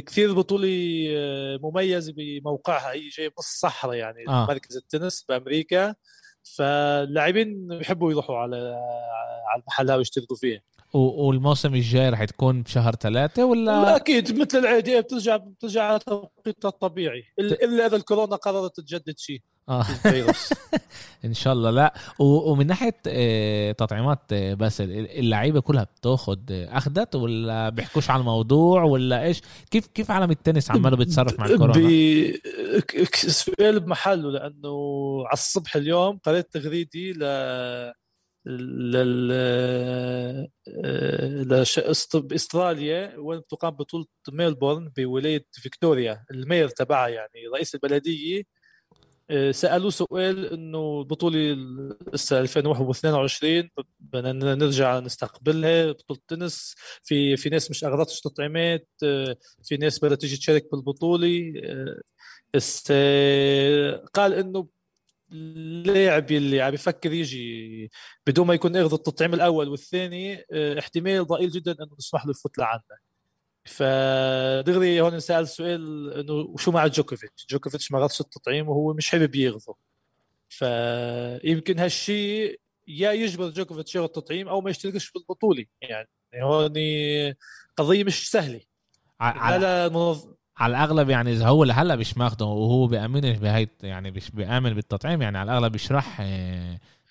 كثير 0.06 0.32
بطولة 0.34 0.68
آه، 1.16 1.58
مميزة 1.62 2.12
بموقعها. 2.16 2.92
هي 2.92 3.08
جاية 3.08 3.28
بنص 3.28 3.38
الصحراء 3.38 3.94
يعني 3.94 4.28
آه. 4.28 4.46
مركز 4.46 4.76
التنس 4.76 5.24
بأمريكا. 5.28 5.94
فاللاعبين 6.56 7.68
بيحبوا 7.68 8.12
يروحوا 8.12 8.36
على 8.36 8.56
على 9.50 9.60
المحل 9.60 9.92
ويشتركوا 9.92 10.36
فيه 10.36 10.62
والموسم 10.94 11.74
الجاي 11.74 12.10
رح 12.10 12.24
تكون 12.24 12.62
بشهر 12.62 12.94
ثلاثة 12.94 13.44
ولا؟ 13.44 13.96
أكيد 13.96 14.40
مثل 14.40 14.58
العادي 14.58 15.00
بترجع 15.00 15.36
بترجع 15.36 15.82
على 15.82 15.98
توقيتها 15.98 16.68
الطبيعي. 16.68 17.24
إلا 17.38 17.86
إذا 17.86 17.96
الكورونا 17.96 18.36
قررت 18.36 18.80
تجدد 18.80 19.18
شيء. 19.18 19.40
آه. 19.68 19.86
إن 21.24 21.34
شاء 21.34 21.52
الله 21.52 21.70
لا. 21.70 21.94
ومن 22.18 22.66
ناحية 22.66 22.94
آه، 23.06 23.72
تطعيمات 23.72 24.18
آه، 24.32 24.54
بس 24.54 24.80
اللعيبة 24.80 25.60
كلها 25.60 25.84
بتاخذ 25.84 26.38
آه، 26.50 26.76
أخذت 26.78 27.14
ولا 27.14 27.68
بيحكوش 27.68 28.10
على 28.10 28.20
الموضوع 28.20 28.82
ولا 28.82 29.22
إيش؟ 29.22 29.42
كيف 29.70 29.86
كيف 29.86 30.10
عالم 30.10 30.30
التنس 30.30 30.70
عماله 30.70 30.96
بيتصرف 30.96 31.38
مع 31.38 31.46
الكورونا؟ 31.46 32.32
سؤال 33.14 33.80
بمحله 33.80 34.30
لأنه 34.30 34.78
على 35.26 35.32
الصبح 35.32 35.76
اليوم 35.76 36.18
قريت 36.18 36.52
تغريدي 36.52 37.12
ل 37.12 37.22
لل 38.48 39.32
باستراليا 42.16 43.16
وين 43.18 43.46
تقام 43.46 43.70
بطولة 43.70 44.06
ميلبورن 44.32 44.88
بولاية 44.96 45.46
فيكتوريا 45.52 46.24
ال 46.30 46.36
mayor 46.36 46.68
تبعها 46.68 47.08
يعني 47.08 47.46
رئيس 47.54 47.74
البلدية. 47.74 48.42
آه، 49.30 49.50
سألوه 49.50 49.90
سؤال 49.90 50.46
إنه 50.52 51.00
البطوله 51.00 51.56
لسه 52.12 52.40
2022 52.40 53.70
بدنا 54.00 54.54
نرجع 54.54 54.98
نستقبلها 55.00 55.92
بطولة 55.92 56.20
تنس 56.28 56.74
في 57.02 57.36
في 57.36 57.48
ناس 57.50 57.70
مش 57.70 57.84
اخذتش 57.84 58.20
تطعيمات 58.20 58.88
آه، 59.04 59.36
في 59.64 59.76
ناس 59.76 60.04
بدها 60.04 60.16
تيجي 60.16 60.36
تشارك 60.36 60.66
بالبطولة. 60.72 61.52
آه، 61.64 62.00
قال 64.14 64.34
إنه 64.34 64.68
اللاعب 65.32 66.32
اللي 66.32 66.60
عم 66.60 66.74
يفكر 66.74 67.12
يجي 67.12 67.90
بدون 68.26 68.46
ما 68.46 68.54
يكون 68.54 68.76
اخذ 68.76 68.92
التطعيم 68.92 69.34
الأول 69.34 69.68
والثاني 69.68 70.44
احتمال 70.78 71.26
ضئيل 71.26 71.50
جدا 71.50 71.72
إنه 71.72 71.96
نسمح 71.98 72.26
له 72.26 72.30
يفوت 72.30 72.58
لعنا 72.58 72.82
فدغري 73.64 75.00
هون 75.00 75.14
انسال 75.14 75.48
سؤال 75.48 76.12
إنه 76.12 76.56
شو 76.56 76.70
مع 76.70 76.86
جوكوفيتش؟ 76.86 77.46
جوكوفيتش 77.50 77.92
ما 77.92 77.98
غطش 77.98 78.20
التطعيم 78.20 78.68
وهو 78.68 78.94
مش 78.94 79.10
حابب 79.10 79.34
يغضه 79.34 79.76
فيمكن 80.48 81.78
هالشيء 81.78 82.60
يا 82.88 83.12
يجبر 83.12 83.48
جوكوفيتش 83.48 83.94
ياخذ 83.94 84.08
تطعيم 84.08 84.48
أو 84.48 84.60
ما 84.60 84.70
يشتركش 84.70 85.12
بالبطوله 85.12 85.64
يعني 85.82 86.08
هون 86.34 86.72
قضية 87.76 88.04
مش 88.04 88.30
سهلة. 88.30 88.60
على, 89.20 89.88
منظ... 89.88 90.37
على 90.58 90.70
الأغلب 90.70 91.10
يعني 91.10 91.32
إذا 91.32 91.46
هو 91.46 91.64
لهلأ 91.64 91.96
مش 91.96 92.16
ماخده 92.16 92.44
وهو 92.44 92.86
بيامنش 92.86 93.38
بهي 93.38 93.68
يعني 93.82 94.10
مش 94.10 94.30
بيآمن 94.30 94.74
بالتطعيم 94.74 95.22
يعني 95.22 95.38
على 95.38 95.52
الأغلب 95.52 95.74
مش 95.74 95.92
راح 95.92 96.20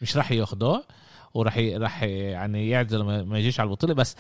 مش 0.02 0.18
راح 0.18 0.32
يأخده 0.32 0.84
وراح 1.34 1.58
راح 1.58 2.04
يعني 2.04 2.70
يعزل 2.70 3.02
ما 3.02 3.40
يجيش 3.40 3.60
على 3.60 3.68
البطوله 3.68 3.94
بس 3.94 4.16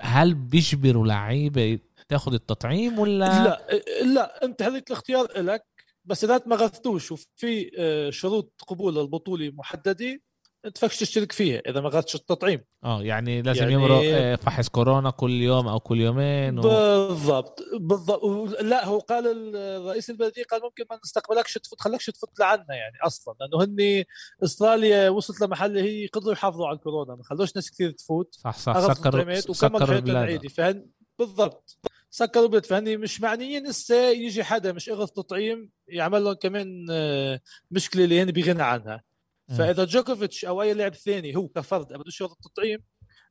هل 0.00 0.34
بيجبروا 0.34 1.06
لعيبة 1.06 1.78
تاخذ 2.08 2.34
التطعيم 2.34 2.98
ولا؟ 2.98 3.44
لا 3.44 3.82
لا 4.02 4.44
أنت 4.44 4.62
حريه 4.62 4.84
الاختيار 4.88 5.42
لك 5.42 5.64
بس 6.04 6.24
إذا 6.24 6.42
ما 6.46 6.56
غثتوش 6.56 7.12
وفي 7.12 7.70
آه، 7.78 8.10
شروط 8.10 8.52
قبول 8.66 8.94
للبطولة 8.94 9.50
محددة 9.54 10.20
انت 10.64 10.78
فكش 10.78 10.98
تشترك 10.98 11.32
فيها 11.32 11.62
إذا 11.68 11.80
ما 11.80 11.88
غثتش 11.88 12.14
التطعيم. 12.14 12.64
آه 12.84 13.02
يعني 13.02 13.42
لازم 13.42 13.62
يعني... 13.62 13.72
يمرق 13.72 14.00
آه، 14.04 14.34
فحص 14.34 14.68
كورونا 14.68 15.10
كل 15.10 15.30
يوم 15.30 15.68
أو 15.68 15.80
كل 15.80 16.00
يومين 16.00 16.58
و... 16.58 16.62
بالضبط 16.62 17.60
بالضبط. 17.80 18.22
لا 18.60 18.84
هو 18.84 18.98
قال 18.98 19.56
الرئيس 19.56 20.10
البلديه 20.10 20.44
قال 20.44 20.62
ممكن 20.62 20.84
ما 20.90 20.98
نستقبلكش 21.04 21.54
تفوت 21.54 21.80
خلكش 21.80 22.06
تفوت 22.06 22.40
لعنا 22.40 22.74
يعني 22.74 22.96
أصلا 23.06 23.34
لأنه 23.40 23.64
هن 23.64 24.04
إستراليا 24.44 25.08
وصلت 25.08 25.40
لمحل 25.40 25.78
هي 25.78 26.06
قدروا 26.06 26.32
يحافظوا 26.32 26.66
على 26.66 26.76
الكورونا 26.76 27.14
ما 27.14 27.22
خلوش 27.22 27.56
ناس 27.56 27.70
كثير 27.70 27.90
تفوت. 27.90 28.34
صح 28.34 28.58
صح. 28.58 28.92
سكروا 28.94 29.34
سكروا 29.40 29.96
البلاد. 29.96 30.46
فهن 30.46 30.86
بالضبط. 31.18 31.78
سكروا 32.10 32.44
البلد 32.44 32.66
فهني 32.66 32.96
مش 32.96 33.20
معنيين 33.20 33.66
هسه 33.66 34.08
يجي 34.10 34.44
حدا 34.44 34.72
مش 34.72 34.88
اغث 34.88 35.10
تطعيم 35.10 35.70
يعمل 35.88 36.24
لهم 36.24 36.34
كمان 36.34 36.86
آه، 36.90 37.40
مشكلة 37.70 38.04
اللي 38.04 38.22
هن 38.22 38.30
بيغنى 38.30 38.62
عنها. 38.62 39.07
فإذا 39.56 39.84
جوكوفيتش 39.84 40.44
أو 40.44 40.62
أي 40.62 40.74
لاعب 40.74 40.94
ثاني 40.94 41.36
هو 41.36 41.48
كفرد 41.48 41.92
بدوش 41.92 42.20
ياخذ 42.20 42.32
التطعيم 42.32 42.78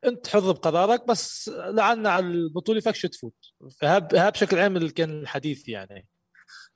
أنت 0.06 0.28
حر 0.28 0.52
بقرارك 0.52 1.08
بس 1.08 1.50
لعنا 1.50 2.10
على 2.10 2.26
البطولة 2.26 2.80
فكش 2.80 3.02
تفوت. 3.02 3.34
فهذا 3.82 4.30
بشكل 4.30 4.60
عام 4.60 4.88
كان 4.90 5.22
الحديث 5.22 5.70
يعني. 5.70 6.08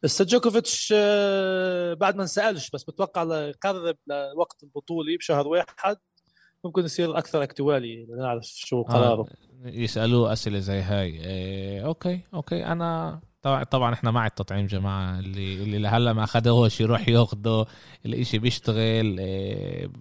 بس 0.03 0.21
جوكوفيتش 0.21 0.93
آه، 0.98 1.93
بعد 1.93 2.15
ما 2.15 2.21
انسألش 2.21 2.69
بس 2.69 2.83
بتوقع 2.83 3.51
قرب 3.51 3.98
لوقت 4.36 4.63
البطولة 4.63 5.17
بشهر 5.17 5.48
واحد 5.48 5.98
ممكن 6.63 6.86
يصير 6.86 7.17
أكثر 7.17 7.43
actually 7.43 8.05
نعرف 8.05 8.45
شو 8.45 8.83
قراره. 8.83 9.21
آه 9.21 9.67
يسألوه 9.67 10.33
أسئلة 10.33 10.60
زي 10.60 10.79
هاي 10.79 11.25
إيه 11.25 11.86
okay 11.86 12.21
okay 12.33 12.65
أنا 12.65 13.21
طبعا 13.41 13.63
طبعا 13.63 13.93
إحنا 13.93 14.12
مع 14.12 14.27
التطعيم 14.27 14.65
جماعة. 14.65 15.19
اللي 15.19 15.63
اللي 15.63 15.77
لهلا 15.77 16.13
ما 16.13 16.24
اخذوش 16.24 16.81
يروح 16.81 17.10
ياخذه 17.10 17.65
الإشي 18.05 18.38
بيشتغل 18.39 19.19
إيه 19.19 19.91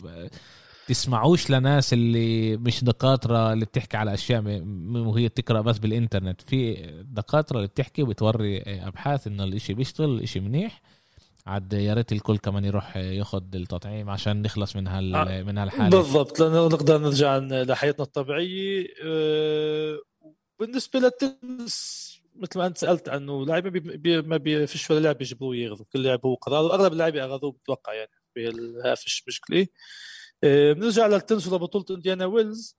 تسمعوش 0.89 1.51
لناس 1.51 1.93
اللي 1.93 2.57
مش 2.57 2.85
دكاترة 2.85 3.53
اللي 3.53 3.65
بتحكي 3.65 3.97
على 3.97 4.15
أشياء 4.15 4.43
وهي 4.93 5.29
تقرا 5.29 5.61
بس 5.61 5.79
بالإنترنت. 5.79 6.41
في 6.41 6.75
دكاترة 7.05 7.57
اللي 7.57 7.69
بتحكي 7.69 8.03
وبتوري 8.03 8.59
أبحاث 8.67 9.27
إنه 9.27 9.45
الإشي 9.45 9.75
بيشتغل 9.75 10.11
الإشي 10.11 10.41
منيح. 10.41 10.83
عاد 11.47 11.73
يا 11.73 11.95
ريت 11.95 12.13
الكل 12.13 12.39
كمان 12.39 12.65
يروح 12.65 12.97
ياخذ 12.97 13.43
التطعيم 13.55 14.11
عشان 14.11 14.43
نخلص 14.43 14.77
من 14.77 14.87
هال 14.89 15.15
آه، 15.15 15.43
من 15.43 15.59
هالحالة. 15.59 15.89
بالضبط 15.89 16.41
لأنه 16.41 16.67
نقدر 16.67 16.99
نرجع 16.99 17.39
لحياتنا 17.39 18.05
الطبيعية 18.05 18.87
بالنسبة 20.61 21.01
للتنس. 21.01 22.10
مثل 22.41 22.59
ما 22.59 22.67
انت 22.67 22.79
سألت 22.79 23.09
عنه 23.09 23.47
لاعبين 23.47 23.73
بي 23.73 23.81
بي 23.97 24.23
ما 24.23 24.67
فيش 24.67 24.91
ولا 24.91 25.01
لاعب 25.01 25.23
يجبروه 25.23 25.57
ياخذه 25.57 25.85
كل 25.93 26.03
لاعب 26.03 26.27
هو 26.27 26.35
قرار. 26.35 26.75
أغلب 26.75 26.93
اللاعبين 26.93 27.23
اخذوه 27.23 27.53
بتوقع 27.53 27.95
يعني 27.95 28.11
فيش 28.97 29.25
مشكلة. 29.29 29.67
أه 30.45 30.73
بنرجع 30.73 31.07
للتنس 31.07 31.49
ولبطوله 31.49 31.85
إنديانا 31.91 32.27
ويلز. 32.27 32.79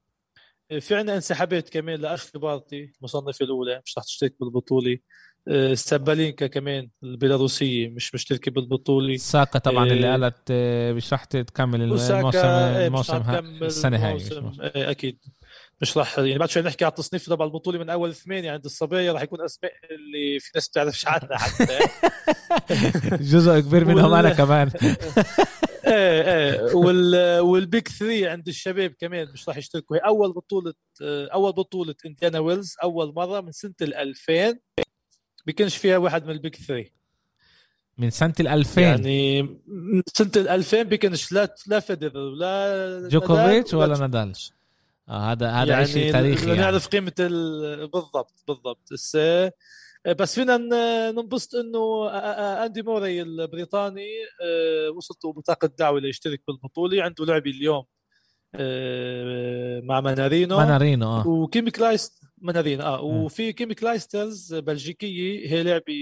أه 0.71 0.79
في 0.79 0.95
عندنا 0.95 1.15
انسحابات 1.15 1.69
كمان 1.69 1.99
لاشلي 1.99 2.41
بارتي 2.41 2.93
المصنفة 2.99 3.45
الأولى 3.45 3.81
مش 3.85 3.97
رح 3.97 4.03
تشترك 4.03 4.35
بالبطولة. 4.39 4.97
آه، 5.47 5.73
سابالينكا 5.73 6.47
كمان 6.47 6.89
البيلاروسية 7.03 7.89
مش 7.89 8.15
مشتركة 8.15 8.51
بالبطولة. 8.51 9.17
أوساكا 9.17 9.59
طبعا 9.59 9.85
اللي 9.85 10.07
آه، 10.07 10.11
قالت 10.11 10.51
مش 10.97 11.13
رح 11.13 11.23
تكمل 11.23 11.81
الموسم 11.81 12.13
إيه، 12.15 12.87
الموسم 12.87 13.17
السنة 13.63 14.07
هاي 14.07 14.17
إيه، 14.61 14.91
أكيد. 14.91 15.19
مش 15.81 15.97
راح 15.97 16.19
يعني 16.19 16.37
بعد 16.37 16.49
شوي 16.49 16.63
نحكي 16.63 16.85
على 16.85 16.91
التصنيف 16.91 17.25
تبع 17.25 17.45
البطولة 17.45 17.79
من 17.79 17.89
أول 17.89 18.15
ثمانيه 18.15 18.51
عند 18.51 18.65
الصبايا 18.65 19.13
راح 19.13 19.21
يكون 19.21 19.41
أسماء 19.41 19.73
اللي 19.91 20.39
في 20.39 20.51
ناس 20.55 20.69
بتعرفش 20.69 21.07
عنها 21.07 21.37
حتى. 21.37 21.79
جزء 23.31 23.59
كبير 23.59 23.85
منهم 23.85 24.13
أنا 24.13 24.33
كمان. 24.33 24.71
إيه 25.85 26.21
إيه. 26.21 26.75
وال 26.75 27.39
وال 27.39 27.58
Big 27.58 27.87
3 27.87 28.29
عند 28.29 28.47
الشباب 28.47 28.93
كمان 28.99 29.27
مش 29.33 29.49
راح 29.49 29.57
يشتركوا. 29.57 29.95
هي 29.95 29.99
أول 29.99 30.33
بطولة 30.33 30.73
أول 31.01 31.51
بطولة 31.51 31.95
إنديانا 32.05 32.39
ويلز 32.39 32.75
أول 32.83 33.13
مرة 33.15 33.41
من 33.41 33.51
سنة 33.51 33.73
ال 33.81 33.93
2000 33.93 34.59
بيكونش 35.45 35.77
فيها 35.77 35.97
واحد 35.97 36.25
من 36.25 36.31
ال 36.31 36.37
Big 36.37 36.55
3 36.55 36.89
من 37.97 38.09
سنة 38.09 38.33
ال 38.39 38.47
2000 38.47 38.81
يعني 38.81 39.49
سنة 40.13 40.31
ال 40.35 40.47
2000 40.47 40.83
بيكونش 40.83 41.31
لا 41.31 41.55
لا 41.67 41.79
فيدرر 41.79 42.17
ولا 42.17 43.09
جوكوفيتش 43.11 43.73
ولا 43.73 43.97
نادال 43.97 44.33
آه 45.11 45.31
هذا 45.31 45.51
هذا 45.51 45.71
يعني 45.71 45.85
شيء 45.85 46.11
تاريخي 46.11 46.47
يعني. 46.47 46.59
نعرف 46.59 46.87
قيمة 46.87 47.13
ال... 47.19 47.87
بالضبط 47.87 48.43
بالضبط. 48.47 48.93
بس 48.93 49.17
بس 50.07 50.35
فينا 50.35 50.57
ننبسط 51.11 51.55
إنه 51.55 52.09
أندي 52.65 52.81
موري 52.81 53.21
البريطاني 53.21 54.07
آه، 54.43 54.89
وصلت 54.89 55.25
بطاقه 55.25 55.71
دعوة 55.79 55.99
ليشترك 55.99 56.41
بالبطولة. 56.47 57.03
عنده 57.03 57.25
لعبة 57.25 57.51
اليوم 57.51 57.83
آه، 58.55 59.81
مع 59.81 60.01
مانارينو. 60.01 60.57
مانارينو 60.57 61.07
آه. 61.07 61.27
وكيم 61.27 61.69
كلايست 61.69 62.23
مانارينو 62.37 62.83
آه. 62.83 63.01
وفي 63.01 63.53
كيم 63.53 63.73
كلايسترز 63.73 64.53
بلجيكية. 64.53 65.49
هي 65.49 65.63
لعيبة 65.63 65.93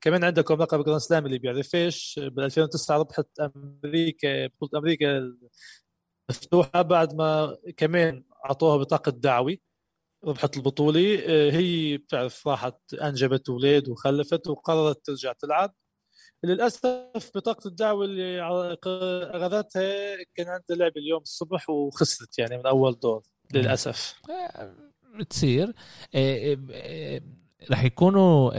كمان 0.00 0.24
عندها 0.24 0.54
لقب 0.54 0.84
جراند 0.84 1.00
سلام 1.00 1.26
اللي 1.26 1.38
بيعرفش. 1.38 2.20
بال 2.22 2.44
2009 2.44 2.98
ربحت 2.98 3.26
أمريكا 3.40 4.46
بطولة 4.46 4.78
أمريكا 4.78 5.32
مفتوحة 6.30 6.82
بعد 6.82 7.14
ما 7.14 7.56
كمان 7.76 8.24
أعطوها 8.44 8.76
بطاقة 8.76 9.10
دعوي 9.10 9.62
ربحت 10.24 10.56
البطولة. 10.56 11.18
آه، 11.26 11.50
هي 11.50 11.96
بتعرف 11.96 12.48
راحت 12.48 12.94
أنجبت 12.94 13.48
أولاد 13.48 13.88
وخلفت 13.88 14.46
وقررت 14.48 15.06
ترجع 15.06 15.32
تلعب. 15.32 15.74
للأسف 16.44 17.30
بطاقة 17.34 17.68
الدعوه 17.68 18.04
اللي 18.04 18.42
أخذتها 19.34 20.16
كان 20.34 20.48
عندها 20.48 20.76
لعب 20.76 20.96
اليوم 20.96 21.22
الصبح 21.22 21.70
وخسرت 21.70 22.38
يعني 22.38 22.58
من 22.58 22.66
أول 22.66 22.98
دور 22.98 23.22
للأسف. 23.54 24.20
بتصير. 25.18 25.72
آه، 26.14 26.58
آه، 26.72 27.20
رح 27.70 27.84
يكونوا 27.84 28.52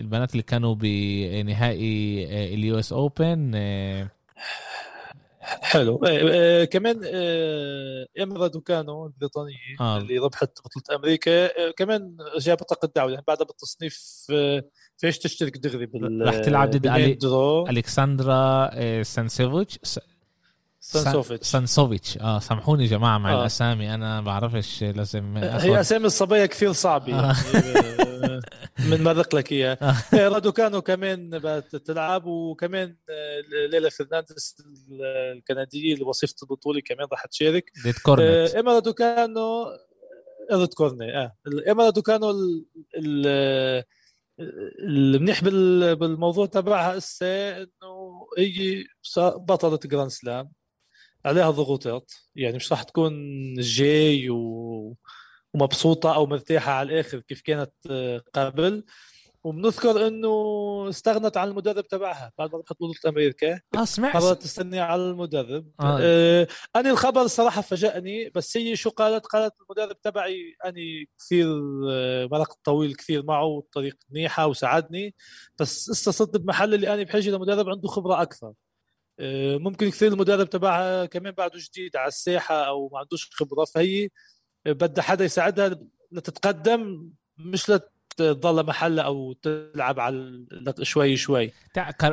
البنات 0.00 0.32
اللي 0.32 0.42
كانوا 0.42 0.74
بنهائي 0.74 2.24
اليو 2.54 2.78
إس 2.78 2.92
أوبن 2.92 3.54
حلو 5.62 6.00
إيه 6.06 6.64
كمان 6.64 7.04
إيه 7.04 8.08
إيما 8.22 8.46
رادوكانو 8.46 9.06
البريطانيه 9.06 9.54
آه. 9.80 9.98
اللي 9.98 10.18
ربحت 10.18 10.58
بطولة 10.64 10.98
أمريكا 10.98 11.30
إيه 11.30 11.70
كمان 11.70 12.16
جابت 12.38 12.62
بطاقة 12.62 12.92
دعوة 12.96 13.10
يعني 13.10 13.24
بعدها 13.28 13.46
بالتصنيف 13.46 14.26
إيه 14.30 14.70
فيش 14.98 15.18
تشترك 15.18 15.56
دغري 15.56 15.86
بال 15.86 16.26
رح 16.28 16.38
تلعب 16.38 16.70
ضد. 16.70 16.86
الكسندرا 17.70 18.74
إيه 18.74 19.02
سانسيفوتش 19.02 19.78
سانسوفيتش 20.88 21.46
سانسوفيتش. 21.46 22.18
آه 22.18 22.38
سامحوني 22.38 22.84
يا 22.84 22.88
جماعة 22.88 23.18
مع 23.18 23.32
آه. 23.32 23.40
الأسامي 23.40 23.94
أنا 23.94 24.20
بعرفش 24.20 24.82
لازم 24.82 25.36
أخذ... 25.36 25.68
هي 25.68 25.80
أسامي 25.80 26.06
الصبايا 26.06 26.46
كثير 26.46 26.72
صعبة. 26.72 27.14
آه. 27.14 27.34
يعني 27.54 28.40
من 28.78 29.02
مرق 29.02 29.34
لك 29.34 29.52
إياها. 29.52 29.78
آه. 30.12 30.16
إيه، 30.16 30.28
رادوكانو 30.28 30.80
كمان 30.80 31.40
تلعب 31.84 32.26
وكمان 32.26 32.96
آه، 33.10 33.66
ليلى 33.70 33.90
فرنانديز 33.90 34.56
الكندية 35.36 35.94
اللي 35.94 36.04
وصيفه 36.04 36.34
البطولة 36.42 36.80
كمان 36.80 37.06
راح 37.12 37.26
تشارك. 37.26 37.72
ديت 37.84 37.98
كورنت 37.98 38.54
إيما 38.54 38.74
رادوكانو 38.74 39.64
ريد 40.52 40.74
كورني 40.74 41.18
آه. 41.18 41.32
إيما 41.70 41.84
رادوكانو 41.84 42.32
المنيح 44.80 45.44
بالموضوع 45.94 46.46
تبعها 46.46 46.98
هسه 46.98 47.56
إنه 47.56 48.26
هي 48.38 48.84
بطلة 49.18 49.78
جراند 49.84 50.10
سلام 50.10 50.50
عليها 51.24 51.50
ضغوطات. 51.50 52.12
يعني 52.36 52.56
مش 52.56 52.72
راح 52.72 52.82
تكون 52.82 53.14
جاي 53.54 54.30
و... 54.30 54.96
ومبسوطة 55.54 56.14
أو 56.14 56.26
مرتاحة 56.26 56.72
على 56.72 56.92
الآخر 56.92 57.20
كيف 57.20 57.40
كانت 57.40 57.72
آه، 57.90 58.22
قبل. 58.34 58.84
وبنذكر 59.44 60.06
إنه 60.06 60.28
استغنت 60.88 61.36
عن 61.36 61.48
المدرب 61.48 61.86
تبعها 61.86 62.32
بعد 62.38 62.52
ما 62.52 62.58
ربحت 62.58 62.72
بطوله 62.72 62.94
أمريكا. 63.06 63.60
آه 63.76 63.84
سمعت. 63.84 64.16
قررت 64.16 64.42
تستني 64.42 64.80
على 64.80 65.02
المدرب. 65.02 65.70
آه. 65.80 65.98
آه 66.00 66.48
أنا 66.76 66.90
الخبر 66.90 67.22
الصراحه 67.22 67.60
فاجأني 67.60 68.30
بس 68.34 68.56
هي 68.56 68.76
شو 68.76 68.90
قالت؟ 68.90 69.26
قالت 69.26 69.54
المدرب 69.60 70.00
تبعي 70.00 70.56
أني 70.66 71.08
كثير 71.18 71.46
آه، 71.90 72.28
مرق 72.32 72.52
طويل 72.64 72.94
كثير 72.94 73.24
معه 73.24 73.44
والطريق 73.44 73.96
منيحه 74.10 74.46
وساعدني 74.46 75.14
بس 75.58 75.90
لسه 75.90 76.12
صرت 76.12 76.36
بمحل 76.36 76.74
اللي 76.74 76.94
أنا 76.94 77.02
بحاجة 77.02 77.30
لمدرب 77.30 77.68
عنده 77.68 77.88
خبرة 77.88 78.22
أكثر. 78.22 78.52
ممكن 79.58 79.86
يصير 79.88 80.12
المدرب 80.12 80.50
تبعها 80.50 81.06
كمان 81.06 81.32
بعده 81.32 81.58
جديد 81.58 81.96
على 81.96 82.08
الساحة 82.08 82.54
أو 82.54 82.90
ما 82.92 82.98
عندوش 82.98 83.30
خبرة. 83.32 83.64
فهي 83.64 84.08
بدها 84.66 85.04
حدا 85.04 85.24
يساعدها 85.24 85.78
لتتقدم 86.12 87.10
مش 87.38 87.70
لتضل 87.70 88.66
محلها 88.66 89.04
أو 89.04 89.32
تلعب 89.32 90.00
على 90.00 90.44
شوي 90.82 91.16
شوي. 91.16 91.52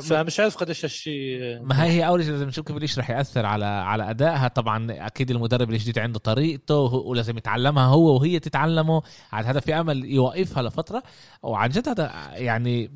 فمش 0.01 0.39
عارف 0.39 0.57
قديش 0.57 0.85
هالشيء 0.85 1.59
ما 1.63 1.83
هي 1.83 1.89
هي 1.89 2.07
أول 2.07 2.23
شيء 2.23 2.31
لازم 2.31 2.47
نشوف 2.47 2.65
كيف 2.65 2.77
ليش 2.77 2.99
رح 2.99 3.09
يأثر 3.09 3.45
على 3.45 3.65
على 3.65 4.09
أدائها. 4.09 4.47
طبعا 4.47 4.87
أكيد 5.07 5.31
المدرب 5.31 5.69
الجديد 5.69 5.99
عنده 5.99 6.19
طريقته 6.19 6.93
ولازم 6.93 7.37
يتعلمها 7.37 7.85
هو 7.85 8.15
وهي 8.15 8.39
تتعلمه. 8.39 9.01
على 9.31 9.47
هذا 9.47 9.59
في 9.59 9.73
أمل 9.79 10.05
يوقفها 10.05 10.63
لفترة. 10.63 11.03
وعن 11.43 11.69
جد 11.69 11.89
هذا 11.89 12.31
يعني 12.33 12.91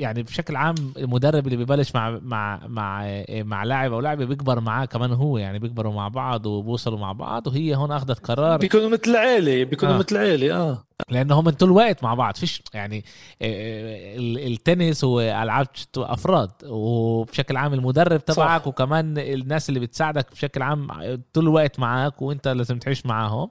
يعني 0.00 0.22
بشكل 0.22 0.56
عام 0.56 0.74
المدرب 0.96 1.46
اللي 1.46 1.64
ببلش 1.64 1.94
مع 1.94 2.10
مع 2.22 2.60
مع 2.66 3.22
مع 3.30 3.64
لاعب 3.64 3.92
أو 3.92 4.00
لاعبه 4.00 4.24
بيكبر 4.24 4.60
معاه 4.60 4.84
كمان 4.84 5.12
هو 5.12 5.38
يعني 5.38 5.58
بيكبروا 5.58 5.92
مع 5.92 6.08
بعض 6.08 6.46
وبوصلوا 6.46 6.98
مع 6.98 7.12
بعض 7.12 7.46
وهي 7.46 7.76
هون 7.76 7.92
أخذت 7.92 8.26
قرار. 8.26 8.58
بيكونوا 8.58 8.88
مثل 8.88 9.16
عيله 9.16 9.64
بيكونوا 9.64 9.94
آه. 9.94 9.98
مثل 9.98 10.16
عيله 10.16 10.56
آه. 10.56 10.84
لأنه 11.10 11.40
هم 11.40 11.50
طول 11.50 11.68
الوقت 11.68 12.04
مع 12.04 12.14
بعض 12.14 12.36
فيش 12.36 12.62
يعني 12.74 13.04
التنس 13.42 15.04
هو 15.04 15.20
ألعاب 15.20 15.66
أفراد. 15.96 16.50
وبشكل 16.64 17.56
عام 17.56 17.74
المدرب 17.74 18.24
تبعك 18.24 18.60
صح. 18.62 18.68
وكمان 18.68 19.18
الناس 19.18 19.68
اللي 19.68 19.80
بتساعدك 19.80 20.32
بشكل 20.32 20.62
عام 20.62 20.88
طول 21.32 21.44
الوقت 21.44 21.80
معك 21.80 22.22
وأنت 22.22 22.48
لازم 22.48 22.78
تعيش 22.78 23.06
معاهم. 23.06 23.50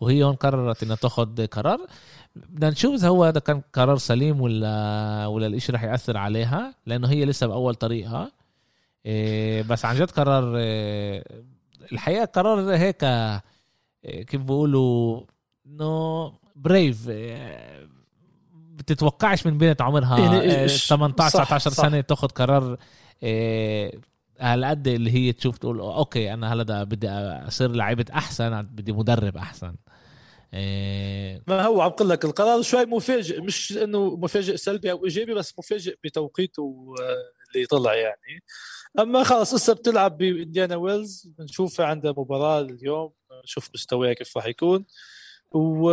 وهي 0.00 0.24
هون 0.24 0.34
قررت 0.34 0.82
إنها 0.82 0.96
تاخذ 0.96 1.46
قرار. 1.46 1.80
بدنا 2.48 2.70
نشوف 2.70 2.94
إذا 2.94 3.08
هو 3.08 3.24
هذا 3.24 3.40
كان 3.40 3.62
قرار 3.72 3.96
سليم 3.96 4.40
ولا 4.40 5.26
ولا 5.26 5.46
الإشي 5.46 5.72
رح 5.72 5.82
يأثر 5.84 6.16
عليها 6.16 6.74
لأنه 6.86 7.08
هي 7.08 7.24
لسه 7.24 7.46
بأول 7.46 7.74
طريقها 7.74 8.32
إيه 9.06 9.62
بس 9.62 9.84
عن 9.84 9.96
جد 9.96 10.10
قرار 10.10 10.56
إيه 10.56 11.24
الحقيقة 11.92 12.24
قرار 12.24 12.70
هيك 12.76 13.04
إيه 13.04 13.42
كيف 14.04 14.42
بيقولوا 14.42 15.22
إنه 15.66 16.32
brave 16.56 17.08
إيه 17.08 17.88
بتتوقعش 18.54 19.46
من 19.46 19.58
بنت 19.58 19.82
عمرها 19.82 20.18
يعني 20.18 20.68
18 20.68 21.28
19 21.44 21.70
سنة 21.70 22.00
تاخذ 22.00 22.28
قرار 22.28 22.76
إيه 23.22 24.00
على 24.40 24.66
قد 24.66 24.88
اللي 24.88 25.10
هي 25.10 25.32
تشوف 25.32 25.58
تقول 25.58 25.80
okay 25.80 26.34
أنا 26.34 26.52
هلا 26.52 26.84
بدي 26.84 27.10
أصير 27.10 27.70
لعيبة 27.70 28.04
أحسن 28.14 28.62
بدي 28.62 28.92
مدرب 28.92 29.36
أحسن. 29.36 29.74
إيه. 30.54 31.42
ما 31.46 31.62
هو 31.66 31.80
عم 31.80 31.92
بقلك 32.00 32.24
القرار 32.24 32.62
شوي 32.62 32.84
مفاجئ 32.86 33.40
مش 33.40 33.72
إنه 33.72 34.16
مفاجئ 34.16 34.56
سلبي 34.56 34.90
أو 34.90 35.04
إيجابي 35.04 35.34
بس 35.34 35.54
مفاجئ 35.58 35.96
بتوقيته 36.04 36.94
آه، 37.00 37.32
اللي 37.54 37.66
طلع 37.66 37.94
يعني. 37.94 38.42
أما 38.98 39.24
خلص 39.24 39.54
لسه 39.54 39.72
بتلعب 39.72 40.18
بإنديانا 40.18 40.76
ويلز 40.76 41.26
بنشوفها 41.38 41.86
عندها 41.86 42.10
مباراة 42.10 42.60
اليوم 42.60 43.12
نشوف 43.44 43.70
مستواها 43.74 44.12
كيف 44.12 44.36
راح 44.36 44.46
يكون. 44.46 44.84
و 45.52 45.90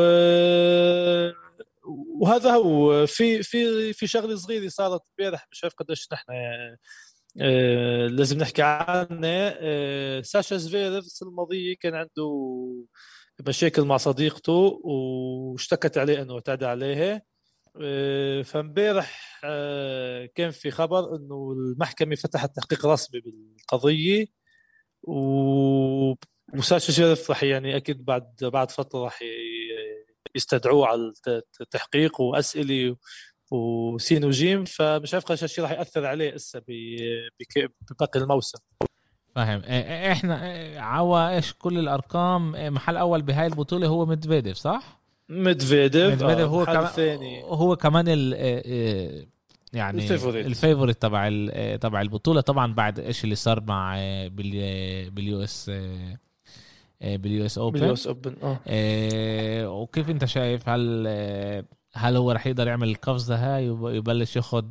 وهذا 2.21 2.51
هو. 2.51 3.05
في 3.05 3.43
في 3.43 3.93
في 3.93 4.07
شغلة 4.07 4.35
صغيرة 4.35 4.67
صارت 4.69 5.01
امبارح 5.19 5.47
مش 5.51 5.63
عارف 5.63 5.73
قديش 5.75 6.07
نحن 6.13 6.25
آه 7.41 8.07
لازم 8.07 8.37
نحكي 8.37 8.61
عنها. 8.61 9.55
آه 9.59 10.21
ساشا 10.21 10.57
زفيرف 10.57 11.05
الماضيه 11.21 11.75
كان 11.81 11.95
عنده 11.95 12.25
مشاكل 13.47 13.81
مع 13.81 13.97
صديقته 13.97 14.79
واشتكت 14.83 15.97
عليه 15.97 16.21
انه 16.21 16.33
اعتدى 16.33 16.65
عليها. 16.65 17.21
آه، 17.81 18.41
فامبارح 18.41 19.39
آه، 19.43 20.29
كان 20.35 20.51
في 20.51 20.71
خبر 20.71 21.15
انه 21.15 21.51
المحكمة 21.57 22.15
فتحت 22.15 22.55
تحقيق 22.55 22.85
رسمي 22.85 23.21
بالقضية 23.21 24.25
و 25.03 25.13
وساشا 26.53 26.91
زفيريف 26.91 27.29
راح 27.29 27.43
يعني 27.43 27.77
أكيد 27.77 28.05
بعد 28.05 28.35
بعد 28.41 28.71
فترة 28.71 28.99
راح 28.99 29.19
يستدعوه 30.35 30.87
على 30.87 31.13
التحقيق 31.61 32.21
وأسئلة 32.21 32.95
وسين 33.51 34.25
وجيم. 34.25 34.65
فمش 34.65 35.13
عارف 35.13 35.25
قديش 35.25 35.43
الشيء 35.43 35.63
راح 35.63 35.71
يأثر 35.71 36.05
عليه 36.05 36.33
هسه 36.33 36.61
بباقي 37.89 38.19
الموسم. 38.19 38.59
فاهم. 39.35 39.61
إحنا 40.11 40.35
عوا 40.77 41.35
إيش 41.35 41.53
كل 41.53 41.79
الأرقام 41.79 42.73
محل 42.73 42.97
أول 42.97 43.21
بهاي 43.21 43.47
البطولة 43.47 43.87
هو 43.87 44.05
مدفيديف 44.05 44.57
صح؟ 44.57 44.99
مدفيديف 45.29 46.13
مدفيديف 46.13 46.39
آه، 46.39 46.45
هو 46.45 46.65
كمان 46.65 46.85
ثاني. 46.85 47.43
هو 47.43 47.75
كمان 47.75 48.05
ال 48.07 48.33
يعني 49.73 50.01
ال 50.01 50.06
favorite. 50.06 50.45
ال 50.45 50.51
favorite 50.51 51.01
تبع 51.01 51.29
تبع 51.75 52.01
البطولة. 52.01 52.41
طبعا 52.41 52.73
بعد 52.73 52.99
إيش 52.99 53.23
اللي 53.23 53.35
صار 53.35 53.63
مع 53.67 53.97
باليو 54.27 55.43
إس 55.43 55.71
بال 57.01 57.45
US 57.45 57.57
Open. 57.57 57.79
بال 57.79 57.93
US 57.93 58.07
Open 58.07 58.35
آه. 58.43 59.67
وكيف 59.67 60.09
أنت 60.09 60.25
شايف؟ 60.25 60.69
هل 60.69 61.07
هل 61.93 62.15
هو 62.15 62.31
رح 62.31 62.47
يقدر 62.47 62.67
يعمل 62.67 62.89
القفزة 62.89 63.35
هاي 63.35 63.69
ويبلش 63.69 64.35
ياخذ 64.35 64.65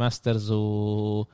Masters 0.00 0.52
و 0.52 1.24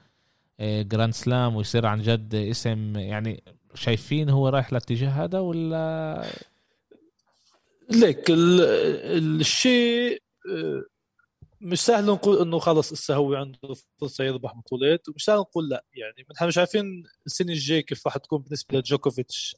Grand 0.60 1.14
Slam 1.14 1.56
ويصير 1.56 1.86
عن 1.86 2.02
جد 2.02 2.34
اسم 2.34 2.96
يعني 2.96 3.42
شايفين 3.74 4.30
هو 4.30 4.48
رايح 4.48 4.70
للاتجاه 4.70 5.08
هذا 5.08 5.38
ولا؟ 5.38 6.24
ليك 7.90 8.24
الشيء 8.30 10.22
آه، 10.50 10.84
مش 11.60 11.80
سهل 11.80 12.06
نقول 12.06 12.38
إنه 12.38 12.58
خلص 12.58 12.92
هسه 12.92 13.14
هو 13.14 13.34
عنده 13.34 13.58
فرصة 14.00 14.24
يربح 14.24 14.54
بطولات 14.54 15.08
ومش 15.08 15.24
سهل 15.24 15.36
نقول 15.36 15.68
لا 15.68 15.84
يعني. 15.94 16.26
نحن 16.34 16.46
مش 16.46 16.58
عارفين 16.58 17.04
السنة 17.26 17.52
الجاية 17.52 17.80
كيف 17.80 18.06
راح 18.06 18.16
تكون 18.16 18.42
بالنسبة 18.42 18.78
لجوكوفيتش. 18.78 19.56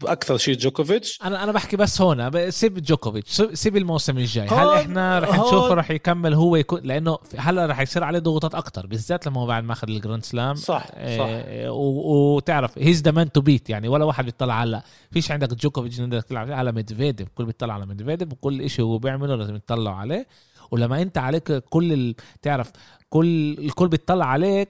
بأكثر 0.00 0.36
شيء 0.36 0.56
جوكوفيتش. 0.56 1.18
أنا 1.22 1.44
أنا 1.44 1.52
بحكي 1.52 1.76
بس 1.76 2.00
هون 2.00 2.50
سيب 2.50 2.82
جوكوفيتش 2.82 3.42
سيب 3.52 3.76
الموسم 3.76 4.18
الجاي. 4.18 4.48
هل 4.48 4.68
إحنا 4.68 5.18
رح 5.18 5.38
نشوفه 5.38 5.74
رح 5.74 5.90
يكمل 5.90 6.34
هو 6.34 6.56
يكون 6.56 6.80
لأنه 6.82 7.18
هلأ 7.38 7.66
رح 7.66 7.80
يصير 7.80 8.04
عليه 8.04 8.18
ضغوطات 8.18 8.54
أكثر 8.54 8.86
بالذات 8.86 9.26
لما 9.26 9.40
هو 9.40 9.46
بعد 9.46 9.64
ما 9.64 9.72
أخذ 9.72 9.88
ال 9.88 9.94
Grand 9.94 10.24
Slam. 10.24 10.54
صح 10.54 10.86
صح. 11.18 11.28
وتعرف 11.68 12.78
he's 12.78 13.02
the 13.02 13.10
man 13.10 13.32
to 13.32 13.40
beat 13.40 13.70
يعني 13.70 13.88
ولا 13.88 14.04
واحد 14.04 14.24
بيطلع 14.24 14.62
هلأ. 14.62 14.82
فيش 15.10 15.30
عندك 15.30 15.54
جوكوفيتش 15.54 16.00
بدك 16.00 16.24
تلعب 16.24 16.52
على 16.52 16.72
ميدفيديف 16.72 17.28
الكل 17.28 17.44
بيطلع 17.44 17.74
على 17.74 17.86
ميدفيديف 17.86 18.32
وكل 18.32 18.70
شيء 18.70 18.84
هو 18.84 18.98
بيعمله 18.98 19.36
لازم 19.36 19.54
يطلعوا 19.54 19.96
عليه. 19.96 20.26
ولما 20.70 21.02
أنت 21.02 21.18
عليك 21.18 21.52
كل 21.52 21.92
ال... 21.92 22.14
تعرف 22.42 22.72
كل 23.08 23.56
الكل 23.58 23.88
بيطلع 23.88 24.24
عليك 24.24 24.68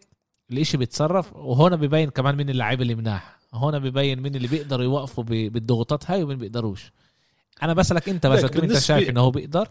الإشي 0.51 0.77
بيتصرف. 0.77 1.37
وهون 1.37 1.77
ببين 1.77 2.11
كمان 2.11 2.37
مين 2.37 2.51
اللاعب 2.51 2.83
اللي 2.83 2.95
مناح. 2.95 3.42
هون 3.55 3.79
ببين 3.79 4.21
مين 4.21 4.35
اللي 4.35 4.49
بيقدروا 4.49 4.85
يوقفوا 4.85 5.25
بالضغوطات 5.25 6.11
هاي 6.11 6.23
ومين 6.23 6.39
بيقدروش. 6.39 6.93
أنا 7.63 7.75
بسألك 7.75 8.09
أنت 8.09 8.27
بس 8.27 8.45
كيف 8.45 8.65
أنت 8.65 8.79
شايف 8.79 9.09
إنه 9.11 9.21
هو 9.21 9.31
بيقدر؟ 9.31 9.69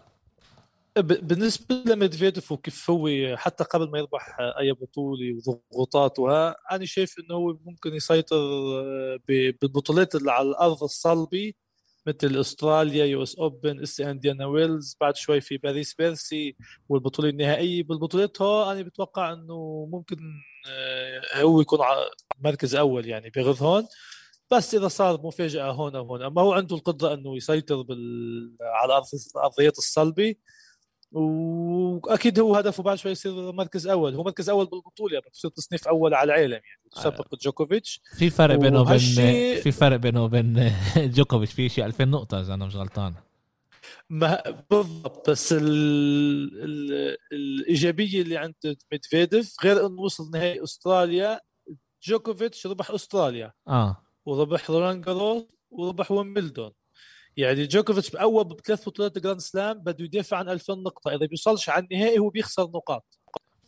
بالنسبة 0.96 1.82
لميدفيديف 1.86 2.52
وكيف 2.52 2.90
هو 2.90 3.08
حتى 3.36 3.64
قبل 3.64 3.90
ما 3.90 3.98
يربح 3.98 4.36
أي 4.40 4.72
بطولة 4.72 5.36
وضغوطات 5.36 6.18
وها 6.18 6.56
أنا 6.72 6.84
شايف 6.84 7.14
إنه 7.18 7.34
هو 7.34 7.56
ممكن 7.64 7.94
يسيطر 7.94 8.36
بالبطولات 9.28 10.14
اللي 10.14 10.32
على 10.32 10.48
الأرض 10.48 10.82
الصلبي 10.82 11.56
مثل 12.06 12.40
أستراليا 12.40 13.04
يو 13.04 13.22
إس 13.22 13.36
أوبن 13.36 13.82
إس 13.82 14.00
إنديانا 14.00 14.46
ويلز 14.46 14.96
بعد 15.00 15.16
شوي 15.16 15.40
في 15.40 15.56
باريس 15.56 15.94
بيرسي 15.94 16.56
والبطولة 16.88 17.28
النهائية. 17.28 17.82
بالبطولات 17.82 18.42
هو 18.42 18.72
أنا 18.72 18.82
بتوقع 18.82 19.32
إنه 19.32 19.88
ممكن 19.92 20.16
آه، 20.16 20.51
هو 21.34 21.60
يكون 21.60 21.78
مركز 22.38 22.74
أول 22.74 23.06
يعني 23.06 23.30
بغض 23.30 23.62
هون. 23.62 23.86
بس 24.50 24.74
إذا 24.74 24.88
صار 24.88 25.20
مفاجأة 25.22 25.70
هون 25.70 25.96
أو 25.96 26.06
هون 26.06 26.22
أما 26.22 26.42
هو 26.42 26.52
عنده 26.52 26.76
القدرة 26.76 27.14
إنه 27.14 27.36
يسيطر 27.36 27.82
بال... 27.82 28.56
على 28.60 29.02
ارضيات 29.36 29.78
الصلبي 29.78 30.38
وأكيد 31.12 32.40
هو 32.40 32.56
هدفه 32.56 32.82
بعد 32.82 32.96
شوي 32.98 33.12
يصير 33.12 33.52
مركز 33.52 33.86
أول. 33.86 34.14
هو 34.14 34.22
مركز 34.22 34.50
أول 34.50 34.66
بالبطولة 34.66 35.14
يعني 35.14 35.26
بتصير 35.28 35.50
تصنيف 35.50 35.88
أول 35.88 36.14
على 36.14 36.34
العالم 36.34 36.52
يعني 36.52 36.90
تسبق 36.92 37.34
آه. 37.34 37.38
جوكوفيتش. 37.42 38.00
في 38.16 38.30
فرق 38.30 38.54
بينه 38.54 38.80
وبين 38.80 38.98
في 39.62 39.72
فرق 39.72 39.96
بينه 39.96 40.24
وبين 40.24 40.72
جوكوفيتش 41.16 41.52
في 41.52 41.68
شيء 41.68 41.84
2000 41.84 42.04
نقطة 42.04 42.40
إذا 42.40 42.54
أنا 42.54 42.66
مش 42.66 42.76
غلطان. 42.76 43.14
ما 44.10 44.64
بالضبط 44.70 45.30
بس 45.30 45.52
ال... 45.52 45.62
ال... 46.64 47.16
الإيجابية 47.32 48.22
اللي 48.22 48.36
عند 48.36 48.54
ميدفيديف 48.92 49.56
غير 49.64 49.86
إنه 49.86 50.00
وصل 50.00 50.30
نهائي 50.30 50.62
أستراليا 50.64 51.40
جوكوفيتش 52.02 52.66
ربح 52.66 52.90
أستراليا. 52.90 53.52
آه. 53.68 54.04
وربح 54.26 54.70
رولان 54.70 55.04
وربح 55.70 56.10
ويمبلدون. 56.10 56.70
يعني 57.36 57.66
جوكوفيتش 57.66 58.10
بأول 58.10 58.44
بثلاث 58.44 58.88
بطولات 58.88 59.18
Grand 59.18 59.40
Slam 59.40 59.78
بده 59.78 60.04
يدافع 60.04 60.36
عن 60.36 60.48
2000 60.48 60.74
نقطة. 60.74 61.14
إذا 61.14 61.26
بيوصلش 61.26 61.68
على 61.68 61.84
النهائي 61.84 62.18
هو 62.18 62.30
بيخسر 62.30 62.62
نقاط. 62.62 63.18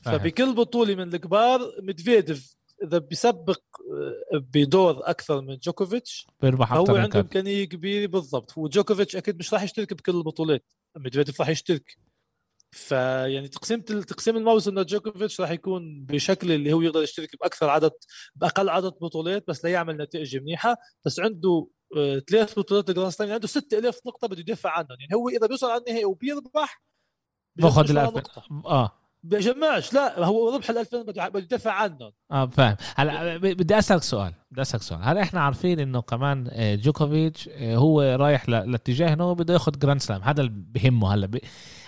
فبكل 0.02 0.54
بطولة 0.54 0.94
من 0.94 1.14
الكبار 1.14 1.60
ميدفيديف 1.82 2.56
إذا 2.82 2.98
بيسبق 2.98 3.60
آه، 3.92 4.38
بدور 4.38 5.10
أكثر 5.10 5.40
من 5.40 5.56
جوكوفيتش 5.56 6.26
بيربح 6.42 6.72
هو 6.72 6.96
عنده 6.96 7.20
إمكانية 7.20 7.64
كبيرة 7.64 8.06
بالضبط. 8.06 8.58
وجوكوفيتش 8.58 9.16
أكيد 9.16 9.38
مش 9.38 9.54
راح 9.54 9.62
يشترك 9.62 9.94
بكل 9.94 10.16
البطولات. 10.16 10.64
ميدفيديف 10.96 11.40
راح 11.40 11.48
يشترك. 11.48 11.98
فيعني 12.72 13.48
تقسيم 13.48 13.80
تقسيم 13.80 14.37
الموسم 14.37 14.78
لجوكوفيتش 14.78 15.40
راح 15.40 15.50
يكون 15.50 16.04
بشكل 16.04 16.52
اللي 16.52 16.72
هو 16.72 16.82
يقدر 16.82 17.02
يشترك 17.02 17.37
بأكثر 17.40 17.68
عدد 17.70 17.92
بأقل 18.34 18.68
عدد 18.68 18.92
بطولات 19.00 19.44
بس 19.48 19.64
ليعمل 19.64 19.96
نتائج 19.96 20.37
منيحة. 20.37 20.76
بس 21.04 21.20
عنده 21.20 21.66
آه، 21.96 22.18
ثلاث 22.18 22.58
بطولات 22.58 22.90
Grand 22.90 23.11
Slam. 23.11 23.29
يعني 23.28 23.34
عنده 23.34 23.46
6000 23.46 24.00
نقطة 24.06 24.28
بده 24.28 24.40
يدافع 24.40 24.70
عنهم. 24.70 24.96
يعني 25.00 25.14
هو 25.14 25.28
إذا 25.28 25.46
بيوصل 25.46 25.70
على 25.70 25.80
النهائي 25.80 26.04
وبيربح 26.04 26.82
باخذ 27.56 27.90
ال 27.90 27.98
آه. 28.66 29.04
بيجمعش 29.24 29.92
لا 29.92 30.24
هو 30.24 30.54
ربح 30.54 30.70
ال 30.70 30.78
2000 30.78 31.02
بده 31.02 31.30
يدافع 31.34 31.72
عنهم 31.72 32.12
آه 32.30 32.46
فاهم. 32.46 32.76
هلا 32.96 33.37
بدي 33.37 33.78
أسألك 33.78 34.02
سؤال 34.02 34.32
بدي 34.50 34.62
أسألك 34.62 34.82
سؤال. 34.82 35.00
هلا 35.02 35.22
إحنا 35.22 35.40
عارفين 35.40 35.80
إنه 35.80 36.00
كمان 36.00 36.48
آه، 36.50 36.74
جوكوفيتش 36.74 37.48
آه، 37.52 37.76
هو 37.76 38.02
رايح 38.02 38.48
لاتجاه 38.48 39.12
إنه 39.12 39.32
بده 39.32 39.54
ياخذ 39.54 39.78
Grand 39.79 40.00
Slam 40.00 40.22
هذا 40.22 40.40
اللي 40.40 40.52
بهمه 40.54 41.14
هلا. 41.14 41.40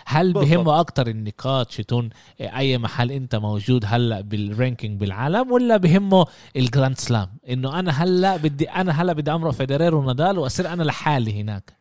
هل 0.07 0.33
بهمه 0.33 0.81
أكتر 0.81 1.07
النقاط 1.07 1.71
شو 1.71 1.95
إنت 1.95 2.11
أي 2.41 2.79
محل 2.79 3.11
أنت 3.13 3.37
موجود 3.37 3.85
هلا 3.87 4.21
بال 4.21 4.38
ranking 4.38 5.01
بالعالم 5.01 5.53
ولا 5.53 5.77
بهمه 5.77 6.27
ال 6.57 6.64
Grand 6.64 6.99
Slam 6.99 7.29
إنه 7.49 7.79
أنا 7.79 7.91
هلا 7.91 8.37
بدي 8.37 8.71
أنا 8.71 9.03
هلا 9.03 9.13
بدي 9.13 9.33
أمرق 9.33 9.51
فيدرير 9.51 9.95
ونادال 9.95 10.39
وأصير 10.39 10.73
أنا 10.73 10.83
لحالي 10.83 11.41
هناك؟ 11.41 11.77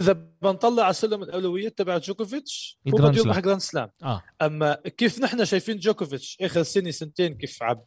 إذا 0.00 0.12
بنطلع 0.42 0.84
على 0.84 0.94
سلم 0.94 1.22
الاولويات 1.22 1.78
تبع 1.78 1.98
جوكوفيتش 1.98 2.78
هو 2.88 2.98
بده 2.98 3.18
يربح 3.18 3.38
Grand 3.38 3.60
Slam 3.60 3.90
آه. 4.02 4.22
أما 4.42 4.74
كيف 4.74 5.20
نحن 5.20 5.44
شايفين 5.44 5.78
جوكوفيتش 5.78 6.38
آخر 6.40 6.62
سنة 6.62 6.90
سنتين 6.90 7.34
كيف 7.34 7.62
عم 7.62 7.80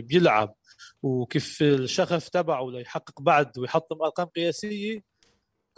بيلعب 0.00 0.54
وكيف 1.02 1.62
الشغف 1.62 2.28
تبعه 2.28 2.70
ليحقق 2.70 3.20
بعد 3.20 3.58
ويحطم 3.58 4.02
أرقام 4.02 4.26
قياسية 4.26 5.02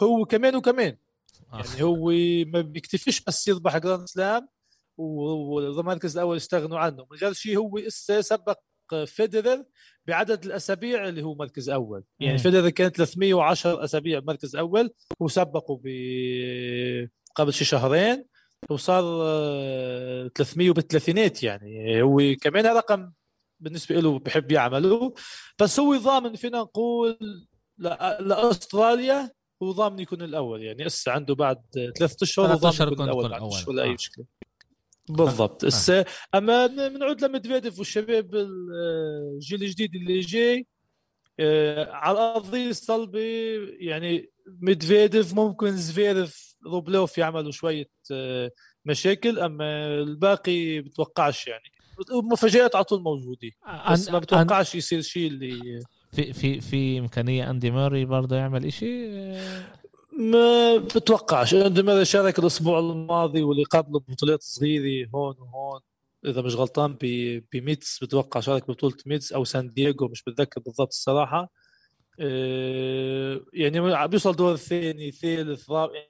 هو 0.03 0.25
كمان 0.25 0.57
وكمان 0.57 0.97
آه. 1.53 1.57
يعني 1.57 1.83
هو 1.83 2.11
ما 2.53 2.61
بيكتفيش 2.61 3.25
بس 3.25 3.49
يربح 3.49 3.79
Grand 3.79 4.09
Slam 4.09 4.49
والمركز 4.97 6.17
الأول 6.17 6.37
يستغنوا 6.37 6.79
عنه 6.79 7.07
من 7.11 7.19
غير 7.19 7.33
شيء 7.33 7.59
هو 7.59 7.79
إسا 7.79 8.21
سبق 8.21 8.59
فيدرر 8.95 9.65
بعدد 10.07 10.45
الأسابيع 10.45 11.09
اللي 11.09 11.23
هو 11.23 11.35
مركز 11.35 11.71
أول 11.71 12.05
يعني. 12.21 12.39
فيدرر 12.39 12.71
كان 12.71 12.89
310 12.91 13.85
أسابيع 13.85 14.21
مركز 14.21 14.57
أول 14.57 14.91
وسبقوا 15.21 15.79
ب 15.85 15.89
قبل 17.35 17.53
شي 17.53 17.65
شهرين 17.65 18.25
وصار 18.71 19.03
300 20.29 20.71
بالثلاثينات 20.71 21.43
يعني 21.43 22.03
هو 22.03 22.21
كمان 22.41 22.67
رقم 22.67 23.13
بالنسبة 23.61 23.95
له 23.95 24.19
بحب 24.19 24.53
يعمله 24.53 25.15
بس 25.61 25.81
هو 25.81 25.97
ضامن 25.97 26.35
فينا 26.35 26.59
نقول 26.59 27.19
لأستراليا 28.21 29.31
هو 29.63 29.73
ضامن 29.73 29.99
يكون 29.99 30.23
الأول 30.23 30.63
يعني 30.63 30.87
هسه 30.87 31.13
عنده 31.13 31.35
بعد 31.35 31.63
ثلاث 31.99 32.23
أشهر 32.23 32.55
ضامن 32.55 32.93
يكون 32.93 33.05
الأول, 33.05 33.27
الأول. 33.27 33.59
ولا 33.69 33.83
أي 33.83 33.91
آه. 33.91 33.95
مشكلة 33.95 34.25
بالضبط. 35.11 35.65
هسه 35.65 36.05
أما 36.35 36.67
بنعود 36.67 37.25
لمدفيديف 37.25 37.79
والشباب 37.79 38.35
الجيل 38.35 39.63
الجديد 39.63 39.95
اللي 39.95 40.21
جاي 40.21 40.67
آه، 41.41 41.93
على 41.93 42.13
الأرضية 42.19 42.71
الصلبة 42.71 43.21
يعني 43.81 44.31
ميدفيديف 44.61 45.35
ممكن 45.35 45.77
زفيرف 45.77 46.55
روبلوف 46.67 47.19
يعملوا 47.19 47.51
شوية 47.51 47.89
آه، 48.13 48.51
مشاكل 48.85 49.39
أما 49.39 49.95
الباقي 49.95 50.81
بتوقعش 50.81 51.47
يعني. 51.47 51.73
مفاجات 52.33 52.75
على 52.77 52.85
طول 52.85 53.03
موجودة. 53.03 53.51
بس 53.91 54.11
ما 54.11 54.19
بتوقعش 54.19 54.75
يصير 54.75 55.01
شيء 55.01 55.27
اللي 55.29 55.81
في 56.13 56.33
في 56.33 56.61
في 56.61 56.99
إمكانية 56.99 57.51
أندي 57.51 57.71
ماري 57.71 58.05
برضه 58.05 58.37
يعمل 58.37 58.73
شيء 58.73 59.39
ما 60.19 60.77
بتوقعش. 60.77 61.55
اندي 61.55 61.83
ماري 61.83 62.05
شارك 62.05 62.39
الأسبوع 62.39 62.79
الماضي 62.79 63.43
واللي 63.43 63.65
قبله 63.65 64.01
ببطولات 64.01 64.43
صغيره 64.43 65.09
هون 65.15 65.37
وهون 65.39 65.81
إذا 66.27 66.43
مش 66.43 66.55
غلطان 66.55 66.97
بميتس 67.53 68.05
بتوقع 68.05 68.41
شارك 68.41 68.69
ببطوله 68.69 68.97
ميتس 69.07 69.33
أو 69.33 69.45
سان 69.45 69.69
دييغو 69.73 70.09
مش 70.09 70.23
بتذكر 70.23 70.61
بالضبط 70.61 70.89
الصراحة. 70.89 71.53
آه، 72.21 73.41
يعني 73.53 74.07
بيوصل 74.09 74.37
دور 74.37 74.53
الثاني 74.53 75.11
ثالث 75.11 75.71
رابع. 75.71 76.05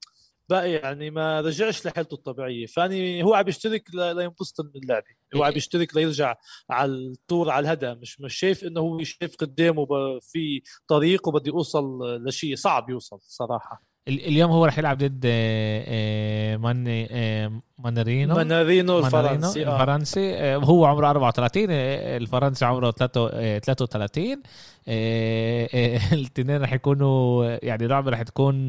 بقى 0.48 0.70
يعني 0.72 1.10
ما 1.10 1.40
رجعش 1.40 1.86
لحالته 1.86 2.14
الطبيعية. 2.14 2.66
يعني 2.66 3.22
هو 3.24 3.34
عم 3.34 3.48
يشترك 3.48 3.90
لينبسط 3.94 4.60
من 4.60 4.70
اللعبه 4.82 5.06
هو 5.36 5.42
عم 5.44 5.52
يشترك 5.56 5.96
ليرجع 5.96 6.36
على 6.70 6.92
الطور 6.92 7.50
على 7.50 7.64
الهدى. 7.64 7.94
مش 7.94 8.20
مش 8.20 8.34
شايف 8.34 8.64
إنه 8.64 8.80
هو 8.80 9.02
شايف 9.02 9.36
قدامه 9.36 9.86
في 10.20 10.62
طريق 10.88 11.28
وبده 11.28 11.48
يوصل 11.48 11.98
لشيء 12.26 12.56
صعب 12.56 12.90
يوصل 12.90 13.18
صراحة. 13.22 13.87
اليوم 14.08 14.50
هو 14.50 14.64
رح 14.64 14.78
يلعب 14.78 14.98
ضد 14.98 15.22
آه، 15.26 15.84
آه، 15.86 16.56
ماني 16.56 17.08
آه، 17.10 17.60
مانارينو. 17.78 18.34
مانارينو 18.34 18.98
الفرنسي 18.98 19.62
الفرنسي. 19.62 20.54
هو 20.54 20.84
عمره 20.84 21.10
34 21.10 21.66
الفرنسي 21.70 22.64
عمره 22.64 22.90
33 22.90 24.42
الاثنين 26.12 26.62
رح 26.62 26.72
يكونوا 26.72 27.44
يعني 27.62 27.86
لعبه 27.86 28.10
رح 28.10 28.22
تكون 28.22 28.68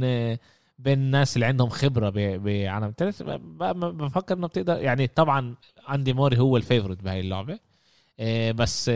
بين 0.79 0.99
الناس 0.99 1.35
اللي 1.35 1.45
عندهم 1.45 1.69
خبرة 1.69 2.09
بعالم 2.37 2.85
التنس 2.85 3.21
بفكر 3.21 4.35
إنه 4.37 4.47
بتقدر 4.47 4.77
يعني 4.77 5.07
طبعا 5.07 5.55
أندي 5.87 6.13
موري 6.13 6.39
هو 6.39 6.57
ال 6.57 6.62
favorite 6.62 7.03
بهاي 7.03 7.19
اللعبة. 7.19 7.59
بس 8.51 8.91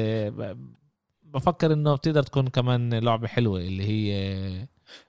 بفكر 1.23 1.73
إنه 1.73 1.95
بتقدر 1.95 2.23
تكون 2.23 2.47
كمان 2.47 2.93
لعبة 2.93 3.27
حلوة 3.27 3.59
اللي 3.59 3.83
هي 3.83 4.67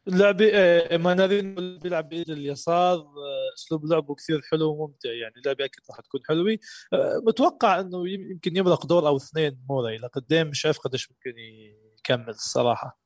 اللعبة 0.09 0.51
آه، 0.55 0.97
مانارينو 0.97 1.79
بيلعب 1.79 2.09
بإيد 2.09 2.31
اليسار 2.31 2.97
آه، 2.99 3.55
أسلوب 3.57 3.87
لعبه 3.87 4.15
كثير 4.15 4.41
حلو 4.51 4.71
وممتع 4.71 5.13
يعني 5.13 5.35
اللعبة 5.37 5.65
أكيد 5.65 5.83
راح 5.91 6.01
تكون 6.01 6.21
حلوة. 6.29 6.59
آه، 6.93 7.23
متوقع 7.27 7.81
إنه 7.81 8.09
يمكن 8.09 8.57
يمرق 8.57 8.87
دور 8.87 9.09
أو 9.09 9.17
اثنين 9.17 9.59
موراي 9.69 9.97
لقدام 9.99 10.49
مش 10.49 10.67
عارف 10.67 10.79
قديش 10.79 11.11
ممكن 11.11 11.39
يكمل 11.99 12.29
الصراحة. 12.29 12.99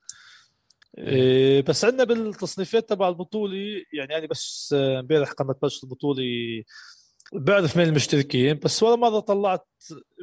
بس 1.69 1.85
عندنا 1.85 2.05
بالتصنيفات 2.05 2.89
تبع 2.89 3.09
البطولة 3.09 3.57
يعني 3.93 4.17
أنا 4.19 4.27
بس 4.27 4.75
امبارح 4.79 5.33
قبل 5.33 5.49
ما 5.49 5.55
تبلش 5.55 5.85
البطولة 5.85 6.23
بعرف 7.33 7.77
مين 7.77 7.89
المشتركين 7.89 8.59
بس 8.59 8.83
ولا 8.83 8.97
مرة 8.97 9.21
طلعت 9.21 9.67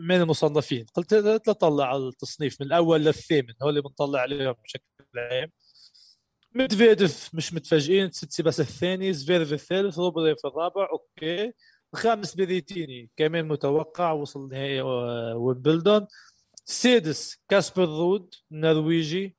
مين 0.10 0.22
المصنفين. 0.22 0.86
قلت 0.94 1.14
لا 1.14 1.38
طلع 1.38 1.98
التصنيف 1.98 2.62
من 2.62 2.68
الأول 2.68 3.02
للثامن 3.06 3.54
هو 3.64 3.70
اللي 3.70 3.82
بنطلع 3.82 4.20
عليهم 4.20 4.56
بشكل 4.64 4.84
عام. 5.18 5.52
ميدفيديف 6.56 7.30
مش 7.34 7.54
متفاجئين 7.54 8.10
تسيتسيباس 8.12 8.60
الثاني 8.60 9.14
زفيرف 9.14 9.54
الثالث 9.54 10.00
روبليف 10.00 10.46
الرابع 10.46 10.90
أوكي. 10.92 11.54
الخامس 11.94 12.36
بيريتيني 12.36 13.10
كمان 13.18 13.48
متوقع 13.48 14.12
وصل 14.12 14.50
نهائي 14.50 14.82
ويمبلدون. 15.36 16.08
سادس 16.66 17.38
كاسبر 17.50 17.86
رود 17.86 18.34
النرويجي 18.52 19.36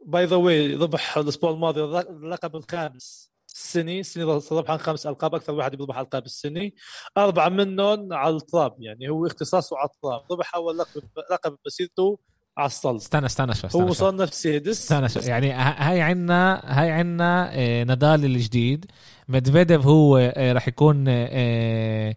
by 0.00 0.24
the 0.24 0.36
way 0.36 0.74
ربح 0.74 1.18
الأسبوع 1.18 1.50
الماضي 1.50 1.84
اللقب 1.84 2.56
الخامس 2.56 3.32
السني 3.54 4.00
السني 4.00 4.24
ربح 4.52 4.76
خمس 4.76 5.06
ألقاب 5.06 5.34
أكثر 5.34 5.54
واحد 5.54 5.76
بيربح 5.76 5.98
القاب 5.98 6.24
السني 6.26 6.74
أربعة 7.16 7.48
منهم 7.48 8.12
على 8.12 8.36
التراب 8.36 8.82
يعني 8.82 9.08
هو 9.08 9.26
اختصاصه 9.26 9.78
على 9.78 9.88
التراب. 9.94 10.32
ربح 10.32 10.54
أول 10.54 10.78
لقب 10.78 11.02
لقب 11.30 11.56
مسيرته 11.66 12.18
على 12.56 12.66
الصلب 12.66 12.96
استنى 12.96 13.26
استنى 13.26 13.54
شوي. 13.54 13.70
هو 13.74 13.86
مصنف 13.86 14.34
سادس 14.34 14.82
استنى 14.82 15.08
شوي. 15.08 15.22
يعني 15.22 15.52
هاي 15.52 16.00
عندنا 16.02 16.62
هاي 16.64 16.90
عندنا 16.90 17.50
آه، 17.52 17.84
نادال 17.84 18.24
الجديد. 18.24 18.86
ميدفيديف 19.28 19.86
هو 19.86 20.16
آه، 20.18 20.52
راح 20.52 20.68
يكون 20.68 21.04
آه، 21.08 22.14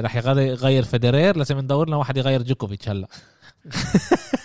راح 0.00 0.16
يغير 0.16 0.82
فيدرير 0.82 1.36
لازم 1.36 1.58
ندور 1.58 1.88
لنا 1.88 1.96
واحد 1.96 2.16
يغير 2.16 2.42
جوكوفيتش 2.42 2.88
هلا. 2.88 3.08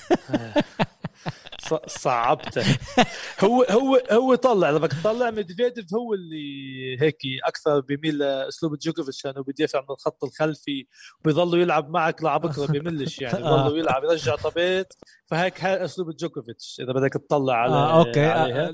صعبته. 2.05 2.63
هو 3.43 3.63
هو 3.63 4.01
هو 4.11 4.35
طلع 4.35 4.69
لما 4.69 4.87
تطلع 4.87 5.31
ميدفيديف 5.31 5.93
هو 5.93 6.13
اللي 6.13 7.01
هيك 7.01 7.17
أكثر 7.43 7.79
بيميل 7.79 8.17
لأسلوب 8.17 8.77
جوكوفيتش 8.77 9.25
لأنه 9.25 9.43
بيدافع 9.43 9.81
من 9.81 9.91
الخط 9.91 10.23
الخلفي 10.23 10.87
وبيضلوا 11.19 11.61
يلعب 11.61 11.89
معك 11.89 12.23
لعب 12.23 12.44
كرة 12.44 12.65
بيملش 12.65 13.21
يعني 13.21 13.37
بيضلوا 13.43 13.77
يلعب 13.77 14.03
يرجع 14.03 14.35
طبيت 14.35 14.93
فهيك 15.25 15.63
هاي 15.63 15.85
أسلوب 15.85 16.15
جوكوفيتش 16.15 16.77
إذا 16.79 16.93
بدك 16.93 17.13
تطلع 17.13 17.53
على 17.53 17.73
آه 17.73 17.99
أوكي. 17.99 18.25
عليها. 18.25 18.73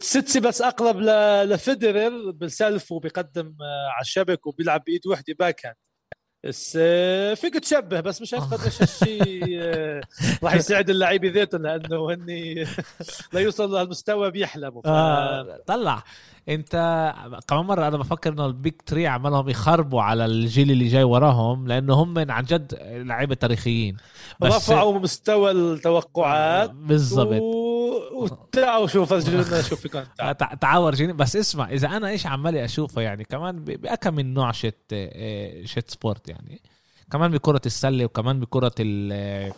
تسيتسيباس 0.00 0.62
أقرب 0.62 0.96
لفيدرر 1.50 2.30
بال 2.30 2.48
serve 2.48 2.92
وبيقدم 2.92 3.46
آه، 3.46 3.90
على 3.90 4.02
الشبك 4.02 4.46
وبيلعب 4.46 4.84
بإيد 4.86 5.06
وحدة 5.06 5.34
backhand. 5.38 5.76
بس 6.44 6.78
آه، 6.80 7.34
فيك 7.34 7.54
تشبه 7.54 8.00
بس 8.00 8.22
مش 8.22 8.34
عارف 8.34 8.54
قديش 8.54 8.82
الشيء 8.82 9.58
آه، 9.60 10.00
راح 10.42 10.54
يساعد 10.54 10.90
اللعيبه 10.90 11.28
ذاتهم 11.30 11.62
لأنه 11.62 12.10
هني 12.10 12.66
لا 13.32 13.40
يوصل 13.40 13.78
للمستوى 13.78 14.30
بيحلموا 14.30 14.82
ف... 14.82 14.86
آه 14.86 15.60
طلع. 15.66 16.02
أنت 16.48 16.72
كمان 17.48 17.64
مرة 17.64 17.88
أنا 17.88 17.96
بفكر 17.96 18.32
إنه 18.32 18.46
ال 18.46 18.55
big 18.55 18.82
three 18.82 19.06
عملهم 19.06 19.48
يخربوا 19.48 20.02
على 20.02 20.24
الجيل 20.24 20.70
اللي 20.70 20.88
جاي 20.88 21.04
وراهم 21.04 21.68
لأنه 21.68 21.94
هم 21.94 22.30
عن 22.30 22.44
جد 22.44 22.78
لعيبة 22.82 23.34
تاريخيين. 23.34 23.96
بس 24.40 24.52
رفعوا 24.52 24.98
مستوى 24.98 25.50
التوقعات. 25.50 26.70
بالضبط. 26.70 27.42
تعالوا 28.52 28.86
شوف 28.86 29.14
شوف 29.68 29.86
تعور 30.60 30.94
جيني 30.94 31.12
بس 31.12 31.36
اسمع 31.36 31.70
إذا 31.70 31.88
أنا 31.88 32.08
إيش 32.08 32.26
عمالي 32.26 32.64
أشوفه 32.64 33.02
يعني 33.02 33.24
كمان 33.24 33.64
باكم 33.64 34.14
من 34.14 34.34
نوع 34.34 34.52
شت 34.52 34.94
شت 35.64 35.90
sport 35.90 36.28
يعني. 36.28 36.60
كمان 37.12 37.30
بكرة 37.30 37.60
السلة 37.66 38.04
وكمان 38.04 38.40
بكرة 38.40 38.74
ال 38.80 39.12
آه، 39.12 39.52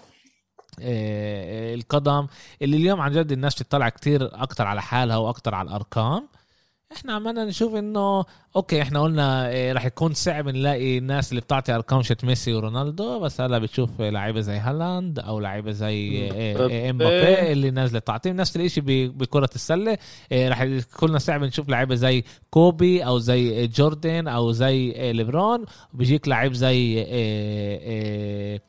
آه، 0.80 1.74
القدم 1.74 2.26
اللي 2.62 2.76
اليوم 2.76 3.00
عن 3.00 3.12
جد 3.12 3.33
الناس 3.33 3.54
تطلع 3.54 3.88
كتير 3.88 4.42
أكتر 4.42 4.66
على 4.66 4.83
حالها 4.83 5.16
وأكتر 5.16 5.54
على 5.54 5.68
الأرقام. 5.68 6.28
إحنا 6.96 7.12
عمالنا 7.12 7.44
نشوف 7.44 7.74
انه 7.74 8.24
okay 8.57 8.83
إحنا 8.83 9.02
قلنا 9.02 9.48
إيه 9.48 9.72
رح 9.72 9.85
يكون 9.87 10.14
صعب 10.14 10.48
نلاقي 10.48 10.98
الناس 10.98 11.30
اللي 11.30 11.40
بتعطي 11.40 11.74
أرقام 11.74 12.02
شت 12.02 12.24
ميسي 12.24 12.52
ورونالدو 12.54 13.20
بس 13.20 13.40
هلا 13.40 13.59
بتشوف 13.59 14.00
لعيبة 14.00 14.40
زي 14.40 14.57
هالاند 14.57 15.18
أو 15.18 15.40
لعيبة 15.40 15.70
زي 15.70 15.94
إيه، 15.94 16.57
إيه، 16.70 16.90
إمبابي 16.90 17.52
اللي 17.52 17.70
نازلة 17.70 17.98
تعطيهم 17.98 18.37
نفس 18.37 18.57
الإشي 18.57 18.80
ب- 18.80 19.18
بكرة 19.18 19.50
السلة 19.54 19.98
إيه 20.33 20.48
رح 20.48 20.61
يكون 20.62 21.09
لنا 21.09 21.18
صعب 21.18 21.44
نشوف 21.44 21.68
لعيبة 21.68 21.94
زي 21.94 22.24
كوبي 22.50 23.04
أو 23.04 23.18
زي 23.18 23.66
جوردن 23.66 24.28
أو 24.28 24.52
زي 24.52 24.90
إيه، 24.90 25.12
ليبرون. 25.12 25.64
وبيجيك 25.94 26.28
لعيب 26.28 26.52
زي 26.52 26.98
إيه، 26.98 28.62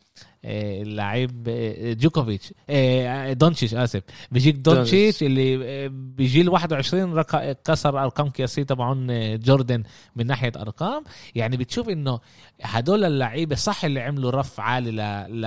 اللعيب 0.48 1.48
إيه، 1.48 1.94
جوكوفيتش. 1.94 2.54
إيه، 2.70 3.34
دونتشيتش 3.34 3.74
آسف. 3.74 4.02
بيجيك 4.32 4.56
دونتشيتش 4.56 5.24
اللي 5.24 5.42
إيه، 5.42 5.88
بيجي 5.92 6.44
ل 6.44 6.50
21 6.50 7.14
رق- 7.14 7.52
كسر 7.64 8.04
أرقام 8.04 8.30
قياسية 8.30 8.64
تبعون 8.64 9.10
إيه، 9.10 9.36
جوردن 9.36 9.84
من 10.16 10.28
ناحية 10.28 10.52
أرقام. 10.56 11.04
يعني 11.36 11.58
بتشوف 11.58 11.90
إنه 11.90 12.20
هدول 12.62 13.04
اللعيبة 13.06 13.56
صح 13.56 13.86
اللي 13.86 14.02
عملوا 14.02 14.32
رف 14.32 14.60
عالي 14.60 14.92
ل... 14.92 14.98
ل... 15.42 15.46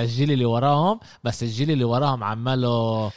للجيل 0.00 0.32
اللي 0.32 0.44
وراهم 0.44 1.00
بس 1.24 1.42
الجيل 1.42 1.70
اللي 1.70 1.84
وراهم 1.84 2.24
عماله 2.24 3.10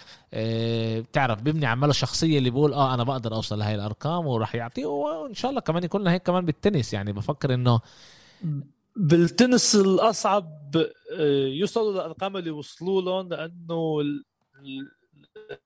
بتعرف 1.00 1.42
بيبني 1.42 1.66
عماله 1.66 1.94
شخصية 1.94 2.38
اللي 2.38 2.50
بيقول 2.50 2.74
آه 2.74 2.94
أنا 2.94 3.04
بقدر 3.04 3.36
أوصل 3.36 3.60
لهي 3.60 3.76
الأرقام 3.76 4.28
وراح 4.28 4.56
يعطيه 4.56 4.86
وإن 4.86 5.34
شاء 5.34 5.50
الله 5.52 5.62
كمان 5.62 5.84
يكون 5.84 6.08
هيك 6.08 6.24
كمان 6.24 6.46
بالتنس. 6.46 6.94
يعني 6.94 7.14
بفكر 7.14 7.54
إنه 7.54 7.80
بالتنس 8.96 9.76
الأصعب 9.76 10.76
آه، 11.12 11.48
يوصلوا 11.48 11.94
للأرقام 11.94 12.38
اللي 12.38 12.52
وصلوا 12.52 13.02
لهم 13.02 13.30
لأنه 13.30 14.02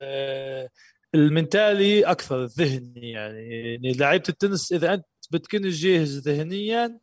آه، 0.02 0.70
المنتالي 1.16 2.04
أكثر 2.06 2.44
الذهني 2.44 3.12
يعني. 3.12 3.50
يعني 3.50 3.94
لعيبة 3.94 4.24
التنس 4.30 4.74
إذا 4.74 4.94
أنت 4.94 5.06
بتكون 5.32 5.70
جاهز 5.70 6.20
ذهنيا 6.20 7.00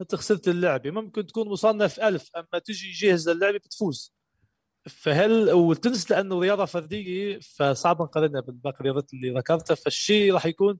أنت 0.00 0.14
خسرت 0.14 0.48
اللعبة. 0.48 0.90
ممكن 0.90 1.26
تكون 1.26 1.48
مصنف 1.48 2.00
ألف 2.00 2.30
أما 2.36 2.58
تجي 2.64 2.90
جاهز 2.92 3.28
للعبة 3.28 3.58
بتفوز. 3.58 4.17
فهلا 4.88 5.52
والتنس 5.52 6.10
لأنه 6.10 6.40
رياضة 6.40 6.64
فردية 6.64 7.38
فصعب 7.38 8.02
نقارنها 8.02 8.40
بالباقي 8.40 8.76
الرياضات 8.80 9.14
اللي 9.14 9.30
ذكرتها 9.30 9.74
فالشيء 9.74 10.34
راح 10.34 10.46
يكون 10.46 10.78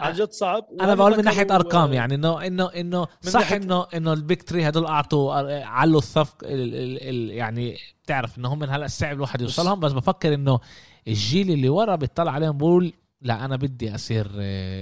عن 0.00 0.12
جد 0.12 0.30
صعب. 0.30 0.66
أنا 0.80 0.94
بقول 0.94 1.16
من 1.16 1.24
ناحية 1.24 1.46
أرقام 1.50 1.92
يعني 1.92 2.14
انه 2.14 2.46
انه 2.46 2.66
إنه 2.66 3.06
صح 3.20 3.52
انه 3.52 3.86
إنه 3.94 4.12
ال 4.12 4.19
big 4.19 4.42
three 4.42 4.68
هدول 4.68 4.86
أعطوا 4.86 5.34
علوا 5.64 5.98
السقف 5.98 6.44
ال 6.44 6.74
ال 6.74 7.08
ال 7.08 7.30
يعني 7.30 7.76
بتعرف 8.04 8.38
إنه 8.38 8.52
هم 8.52 8.58
من 8.58 8.70
هلأ 8.70 8.86
صعب 8.86 9.16
الواحد 9.16 9.40
يوصلهم 9.40 9.80
بس 9.80 9.92
بفكر 9.92 10.34
إنه 10.34 10.60
الجيل 11.08 11.50
اللي 11.50 11.68
ورا 11.68 11.96
بيطلع 11.96 12.32
عليهم 12.32 12.58
بقول 12.58 12.92
لا 13.22 13.44
أنا 13.44 13.56
بدي 13.56 13.94
اصير 13.94 14.28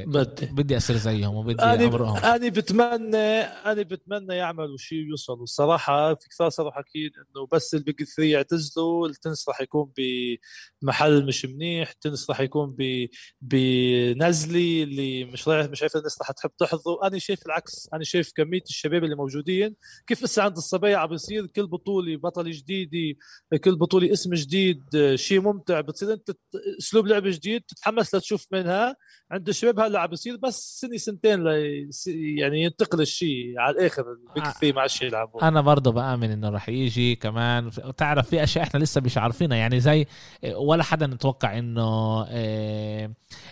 بدي. 0.07 0.47
بدي 0.47 0.77
اصير 0.77 0.97
زيهم 0.97 1.35
وبدي 1.35 1.63
أنا 1.63 1.85
امرقهم 1.85 2.17
أنا 2.17 2.49
بتمنى 2.49 3.17
أنا 3.41 3.83
بتمنى 3.83 4.35
يعملوا 4.35 4.77
شيء 4.77 4.99
ويوصلوا. 4.99 5.43
الصراحة 5.43 6.15
في 6.15 6.29
كثار 6.29 6.49
صاروا 6.49 6.71
حاكيين 6.71 7.11
إنه 7.17 7.47
بس 7.53 7.75
ال 7.75 7.80
big 7.80 7.97
3 8.03 8.23
يعتزلوا 8.23 9.09
التنس 9.09 9.49
راح 9.49 9.61
يكون 9.61 9.93
بمحل 10.83 11.27
مش 11.27 11.45
منيح 11.45 11.91
التنس 11.91 12.31
راح 12.31 12.41
يكون 12.41 12.77
ب 12.79 13.07
بنزلي 13.41 14.83
اللي 14.83 15.25
مش 15.25 15.49
رايح 15.49 15.71
مش 15.71 15.83
عارف 15.83 15.97
الناس 15.97 16.19
راح 16.21 16.31
تحب 16.31 16.51
تحضره 16.59 16.99
أنا 17.07 17.19
شايف 17.19 17.47
العكس. 17.47 17.89
أنا 17.95 18.05
شايف 18.05 18.33
كمية 18.37 18.63
الشباب 18.69 19.05
اللي 19.05 19.17
موجودين 19.17 19.77
كيف 20.07 20.25
هسه 20.25 20.43
عند 20.43 20.57
الصبايا 20.57 20.97
عم 20.97 21.09
بيصير 21.09 21.47
كل 21.47 21.67
بطولة 21.67 22.17
بطل 22.17 22.51
جديد 22.51 23.17
كل 23.65 23.77
بطولة 23.77 24.13
اسم 24.13 24.35
جديد 24.35 24.85
شيء 25.15 25.41
ممتع. 25.41 25.81
بتصير 25.81 26.13
أنت 26.13 26.31
أسلوب 26.79 27.07
لعب 27.07 27.27
جديد 27.27 27.63
تتحمس 27.69 28.15
لتشوف 28.29 28.47
منها. 28.53 28.97
عند 29.31 29.49
الشباب 29.49 29.81
هلا 29.81 30.01
عم 30.01 30.07
بيصير 30.07 30.37
بس 30.37 30.81
سنة 30.81 30.97
سنتين 30.97 31.47
يعني 32.39 32.63
ينتقل 32.63 33.01
الشيء 33.01 33.59
على 33.59 33.77
الآخر 33.77 34.03
آه. 34.37 34.41
3 34.41 34.73
ما 34.73 34.81
عادش 34.81 35.03
يلعبوا 35.03 35.49
أنا 35.49 35.61
برضه 35.61 35.93
بآمن 35.93 36.31
إنه 36.31 36.49
رح 36.49 36.69
يجي 36.69 37.15
كمان. 37.15 37.71
تعرف 37.97 38.29
في 38.29 38.43
أشياء 38.43 38.65
إحنا 38.65 38.79
لسه 38.79 39.01
مش 39.01 39.19
عارفينها 39.19 39.57
يعني 39.57 39.81
زي 39.81 40.07
ولا 40.55 40.83
حدا 40.83 41.07
نتوقع 41.07 41.59
إنه 41.59 41.83
آه، 42.29 43.11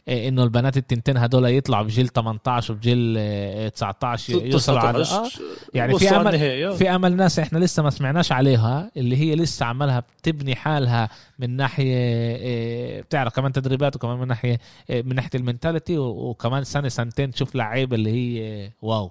آه، 0.09 0.29
إنه 0.29 0.45
البنات 0.45 0.77
التنتين 0.77 1.17
هدول 1.17 1.45
يطلعوا 1.45 1.85
بجيل 1.85 2.09
18 2.09 2.75
وبجيل 2.75 3.15
آه، 3.19 3.69
19 3.69 4.33
يوصلوا 4.47 4.79
على 4.79 5.05
آه. 5.05 5.29
يعني 5.75 5.99
في 5.99 6.17
النهاية. 6.17 6.69
في 6.69 6.91
أمل 6.91 7.17
ناس 7.17 7.39
إحنا 7.39 7.59
لسه 7.59 7.83
ما 7.83 7.91
سمعناش 7.91 8.33
عليها 8.33 8.91
اللي 8.97 9.17
هي 9.17 9.35
لسه 9.35 9.67
عمالها 9.67 10.01
بتبني 10.01 10.55
حالها 10.55 11.09
من 11.39 11.57
ناحية 11.57 11.95
آه، 12.41 13.01
بتعرف 13.01 13.35
كمان 13.37 13.53
تدريبات 13.53 13.97
وكمان 13.97 14.19
من 14.19 14.29
ناحية 14.29 14.59
آه، 14.91 15.03
من 15.03 15.15
ناحية 15.15 15.31
المنتاليتي 15.35 15.99
وكمان 15.99 16.65
سنة 16.65 16.89
سنتين 16.89 17.31
تشوف 17.31 17.55
لعيبة 17.55 17.97
اللي 17.97 18.11
هي 18.11 18.73
واو. 18.83 19.11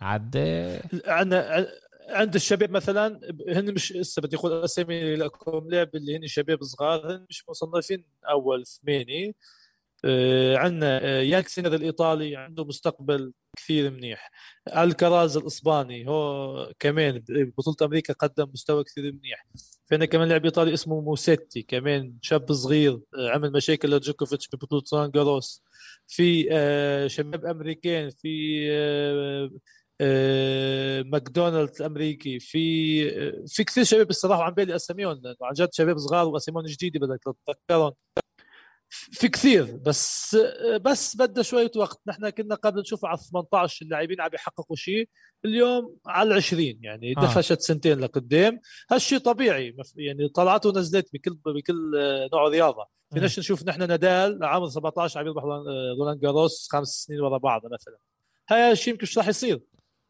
عاد 0.00 0.32
آه، 0.36 0.82
عندنا 1.06 1.66
عند 2.08 2.34
الشباب 2.34 2.70
مثلا 2.70 3.20
هن 3.48 3.74
مش 3.74 3.92
هسه 3.92 4.22
بدي 4.22 4.36
أقول 4.36 4.64
أسامي 4.64 5.16
لكم 5.16 5.68
لعب 5.70 5.96
اللي 5.96 6.16
هن 6.16 6.26
شباب 6.26 6.62
صغار 6.64 7.12
هن 7.16 7.26
مش 7.30 7.48
مصنفين 7.48 8.04
أول 8.30 8.66
ثمانية. 8.66 9.32
آه، 10.04 10.56
عندنا 10.56 11.04
آه، 11.04 11.20
يانك 11.22 11.48
سينر 11.48 11.74
الإيطالي 11.74 12.36
عنده 12.36 12.64
مستقبل 12.64 13.32
كثير 13.56 13.90
منيح. 13.90 14.30
الكراز 14.76 15.36
الإسباني 15.36 16.08
هو 16.08 16.72
كمان 16.78 17.22
ببطوله 17.28 17.76
أمريكا 17.82 18.12
قدم 18.14 18.50
مستوى 18.52 18.84
كثير 18.84 19.12
منيح. 19.12 19.46
فينا 19.86 20.04
كمان 20.04 20.28
لاعب 20.28 20.44
إيطالي 20.44 20.74
اسمه 20.74 21.00
موسيتي 21.00 21.62
كمان 21.62 22.14
شاب 22.22 22.52
صغير 22.52 23.00
آه، 23.18 23.30
عمل 23.30 23.52
مشاكل 23.52 23.90
لجوكوفيتش 23.90 24.48
ببطوله 24.52 24.82
ران 24.92 25.10
جاروس 25.10 25.62
في 26.08 26.48
آه، 26.52 27.06
شباب 27.06 27.44
أمريكان 27.46 28.10
في 28.10 28.58
آه، 30.00 31.02
ماكدونالدز 31.02 31.80
الأمريكي 31.82 32.38
في 32.40 33.46
في 33.46 33.64
كثير 33.64 33.84
شباب 33.84 34.10
الصراحة 34.10 34.42
عم 34.42 34.54
بالي 34.54 34.76
أساميهم 34.76 35.20
عن 35.42 35.52
جد 35.54 35.68
شباب 35.72 35.98
صغار 35.98 36.28
وأساميهم 36.28 36.64
جديدة 36.66 37.00
بدك 37.06 37.20
تتذكرهم. 37.46 37.92
في 39.12 39.28
كثير 39.28 39.64
بس 39.86 40.36
بس 40.80 41.16
بدها 41.16 41.42
شوية 41.42 41.70
وقت. 41.76 42.00
نحن 42.06 42.28
كنا 42.30 42.54
قبل 42.54 42.80
نشوف 42.80 43.04
على 43.04 43.18
18 43.18 43.84
اللاعبين 43.84 44.20
عم 44.20 44.30
يحققوا 44.34 44.76
شيء 44.76 45.08
اليوم 45.44 45.96
على 46.06 46.28
ال 46.28 46.36
20 46.36 46.78
يعني 46.82 47.14
آه. 47.18 47.20
دفشت 47.22 47.60
سنتين 47.60 47.98
لقدام. 48.00 48.60
هالشيء 48.90 49.18
طبيعي 49.18 49.76
يعني 49.96 50.28
طلعت 50.28 50.66
ونزلت 50.66 51.08
بكل 51.12 51.38
بكل 51.46 51.96
آه، 51.98 52.28
نوع 52.32 52.48
رياضة. 52.48 52.82
مم. 52.82 53.18
فيناش 53.18 53.38
نشوف 53.38 53.64
نحن 53.64 53.88
نادال 53.88 54.44
عمر 54.44 54.68
17 54.68 55.20
عم 55.20 55.26
يربح 55.26 55.42
رولان- 55.42 56.08
آه، 56.08 56.20
جاروس 56.22 56.68
خمس 56.72 56.88
سنين 56.88 57.20
ورا 57.20 57.38
بعض 57.38 57.62
مثلا. 57.72 57.96
هاي 58.48 58.72
الشيء 58.72 58.92
يمكن 58.92 59.02
مش 59.02 59.18
راح 59.18 59.28
يصير. 59.28 59.60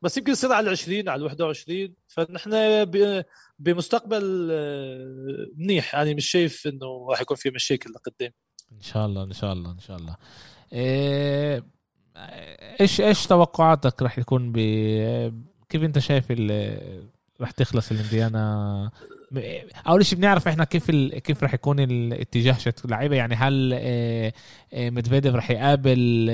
بس 0.03 0.17
يمكن 0.17 0.33
يصير 0.33 0.53
على 0.53 0.67
ال 0.67 0.71
20 0.73 1.09
على 1.09 1.19
ال 1.19 1.25
21 1.25 1.95
فنحن 2.09 2.85
بمستقبل 3.59 4.49
آه، 4.53 5.47
منيح. 5.57 5.95
أنا 5.97 6.15
مش 6.15 6.31
شايف 6.31 6.67
إنه 6.67 7.07
راح 7.11 7.21
يكون 7.21 7.37
في 7.37 7.51
مشاكل 7.51 7.91
لقدام. 7.91 8.33
إن 8.73 8.81
شاء 8.81 9.07
الله 9.07 9.23
إن 9.23 9.33
شاء 9.33 9.53
الله 9.53 9.71
إن 9.71 9.79
شاء 9.79 9.97
الله. 9.97 10.17
إيه، 10.73 11.65
إيش 12.81 13.01
إيش 13.01 13.27
توقعاتك 13.27 14.03
راح 14.03 14.19
يكون 14.19 14.53
ب 14.53 14.59
كيف 15.69 15.83
أنت 15.83 15.99
شايف 15.99 16.31
راح 17.41 17.51
تخلص 17.51 17.91
الإنديانا؟ 17.91 18.91
أول 19.89 20.07
شيء 20.07 20.19
بنعرف 20.19 20.49
إحنا 20.49 20.65
كيف 20.65 20.91
ال... 20.91 21.19
كيف 21.19 21.43
راح 21.43 21.55
يكون 21.55 21.81
الاتجاه 21.81 22.53
شت 22.53 22.85
اللعيبه 22.85 23.17
يعني 23.17 23.35
هل 23.35 23.73
إيه، 23.73 24.35
إيه، 24.73 24.91
ميدفيديف 24.91 25.35
راح 25.35 25.51
يقابل 25.51 26.31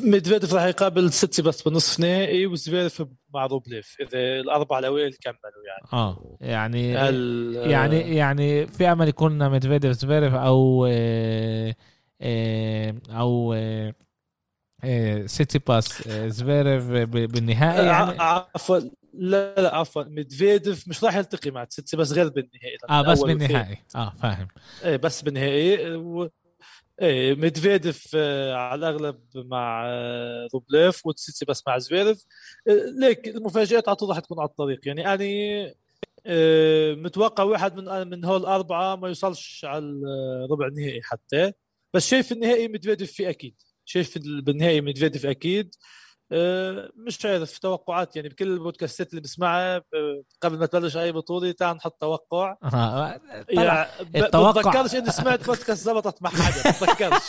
ميدفيديف 0.00 0.54
راح 0.54 0.64
يقابل 0.64 1.12
تسيتسيباس 1.12 1.62
بالنصف 1.62 2.00
نهائي 2.00 2.46
وزفيرف 2.46 3.06
مع 3.34 3.46
روبليف 3.46 3.96
إذا 4.00 4.18
الأربعة 4.40 4.78
الأوائل 4.78 5.14
كملوا 5.14 5.64
يعني. 5.68 5.88
آه 5.92 6.36
يعني 6.40 7.08
ال- 7.08 7.70
يعني 7.70 8.16
يعني 8.16 8.66
في 8.66 8.92
أمل 8.92 9.08
يكون 9.08 9.48
ميدفيديف 9.48 9.92
زفيرف 9.92 10.34
أو 10.34 10.86
إيه، 10.86 11.76
إيه، 12.22 12.94
أو 13.10 13.54
إيه، 14.84 15.26
تسيتسيباس 15.26 16.08
زفيرف 16.08 16.84
بالنهائي 17.08 17.86
يعني؟ 17.86 18.16
عفوا. 18.20 18.78
لا 19.14 19.54
لا 19.60 19.76
عفوا. 19.76 20.02
ميدفيديف 20.02 20.88
مش 20.88 21.04
راح 21.04 21.16
يلتقي 21.16 21.50
مع 21.50 21.66
تسيتسيباس 21.70 22.12
غير 22.12 22.28
بالنهائي. 22.28 22.76
آه 22.90 23.02
بس. 23.02 23.22
بالنهائي. 23.22 23.78
آه 23.96 24.12
فاهم. 24.22 24.48
إيه 24.84 24.96
بس 24.96 25.22
بالنهائي. 25.22 25.94
و... 25.96 26.28
إيه 27.00 27.34
ميدفيديف 27.34 28.10
آه، 28.14 28.54
على 28.54 28.78
الأغلب 28.78 29.20
مع 29.34 29.84
آه، 29.86 30.48
روبليف 30.54 31.06
وتسيتسيباس 31.06 31.62
مع 31.66 31.78
زفيرف 31.78 32.24
آه، 32.68 32.72
like 33.00 33.28
المفاجآت 33.28 33.88
على 33.88 33.96
طول 33.96 34.08
راح 34.08 34.18
تكون 34.18 34.40
على 34.40 34.48
الطريق. 34.48 34.80
يعني 34.88 35.14
أنا 35.14 35.24
آه، 36.26 36.94
متوقع 36.94 37.44
واحد 37.44 37.76
من 37.76 38.08
من 38.08 38.24
هول 38.24 38.40
الاربعه 38.40 38.96
ما 38.96 39.08
يوصلش 39.08 39.64
على 39.64 39.84
الربع 39.84 40.66
النهائي 40.66 41.02
حتى. 41.02 41.52
بس 41.94 42.08
شايف 42.08 42.32
النهائي 42.32 42.68
مدفيديف 42.68 43.12
فيه 43.12 43.30
أكيد. 43.30 43.54
شايف 43.84 44.18
بالنهائي 44.18 44.80
مدفيديف 44.80 45.26
أكيد. 45.26 45.74
آه، 45.74 46.01
مش 47.06 47.26
عارف 47.26 47.58
توقعات 47.58 48.16
يعني 48.16 48.28
بكل 48.28 48.52
البودكاستات 48.52 49.10
اللي 49.10 49.20
بسمعها 49.20 49.76
آه، 49.76 49.82
قبل 50.40 50.58
ما 50.58 50.66
تبلش 50.66 50.96
أي 50.96 51.12
بطولة 51.12 51.52
تعال 51.52 51.76
نحط 51.76 51.96
توقع. 52.00 52.56
آه، 52.74 53.20
يعني 53.48 53.86
التوقع- 54.16 54.60
بتذكرش 54.60 54.94
إني 54.94 55.10
سمعت 55.10 55.46
بودكاست 55.46 55.84
زبطت 55.84 56.22
مع 56.22 56.30
حدا 56.30 56.70
بتذكرش. 56.70 57.22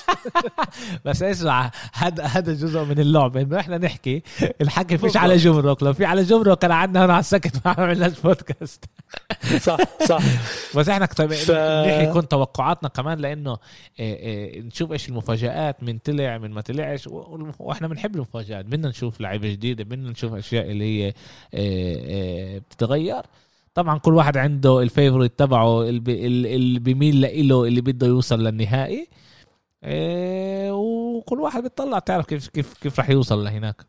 بس 1.05 1.23
اسمع 1.23 1.71
هذا 1.93 2.23
هذا 2.23 2.53
جزء 2.53 2.83
من 2.83 2.99
اللعبة. 2.99 3.41
إنه 3.41 3.59
إحنا 3.59 3.77
نحكي 3.77 4.23
الحكي 4.61 4.97
فيش. 4.97 5.17
على 5.17 5.35
جمرك. 5.37 5.83
لو 5.83 5.93
في 5.93 6.05
على 6.05 6.23
جمرك 6.23 6.57
كان 6.57 6.71
قعدنا 6.71 7.05
هنا 7.05 7.13
على 7.13 7.19
السكت 7.19 7.55
ما 7.65 7.75
عملناش 7.77 8.19
بودكاست. 8.19 8.85
صح 9.67 9.77
صح. 10.07 10.19
بس 10.75 10.89
إحنا 10.89 11.05
كتب 11.05 11.33
ف- 11.33 11.51
نحكي 11.51 12.03
يكون 12.09 12.27
توقعاتنا 12.27 12.89
كمان 12.89 13.17
لأنه 13.19 13.57
إيه 13.99 14.15
إيه 14.15 14.61
نشوف 14.61 14.91
إيش 14.91 15.09
المفاجآت 15.09 15.83
من 15.83 15.97
طلع 15.97 16.37
من 16.37 16.51
ما 16.51 16.61
طلعش 16.61 17.07
وإحنا 17.59 17.87
بنحب 17.87 18.15
المفاجآت 18.15 18.65
بدنا 18.65 18.89
نشوف 18.93 19.21
لعيبة 19.21 19.49
جديدة 19.51 19.83
بدنا 19.83 20.09
نشوف 20.09 20.33
أشياء 20.33 20.71
اللي 20.71 20.83
هي 20.83 21.05
إيه 21.05 21.13
إيه 22.05 22.59
بتتغير. 22.59 23.21
طبعا 23.73 23.97
كل 23.99 24.13
واحد 24.13 24.37
عنده 24.37 24.81
ال 24.81 24.88
favorite 24.88 25.39
تبعه 25.39 25.81
اللي 25.83 25.99
بي- 25.99 26.25
اللي 26.27 26.79
بيميل 26.79 27.47
له 27.47 27.63
اللي 27.65 27.81
بده 27.81 28.07
يوصل 28.07 28.43
للنهائي. 28.43 29.07
إيه 29.83 30.71
وكل 30.71 31.39
واحد 31.39 31.63
بيطلع 31.63 31.99
تعرف 31.99 32.25
كيف 32.25 32.47
كيف 32.47 32.73
كيف 32.73 32.99
راح 32.99 33.09
يوصل 33.09 33.43
لهناك. 33.43 33.85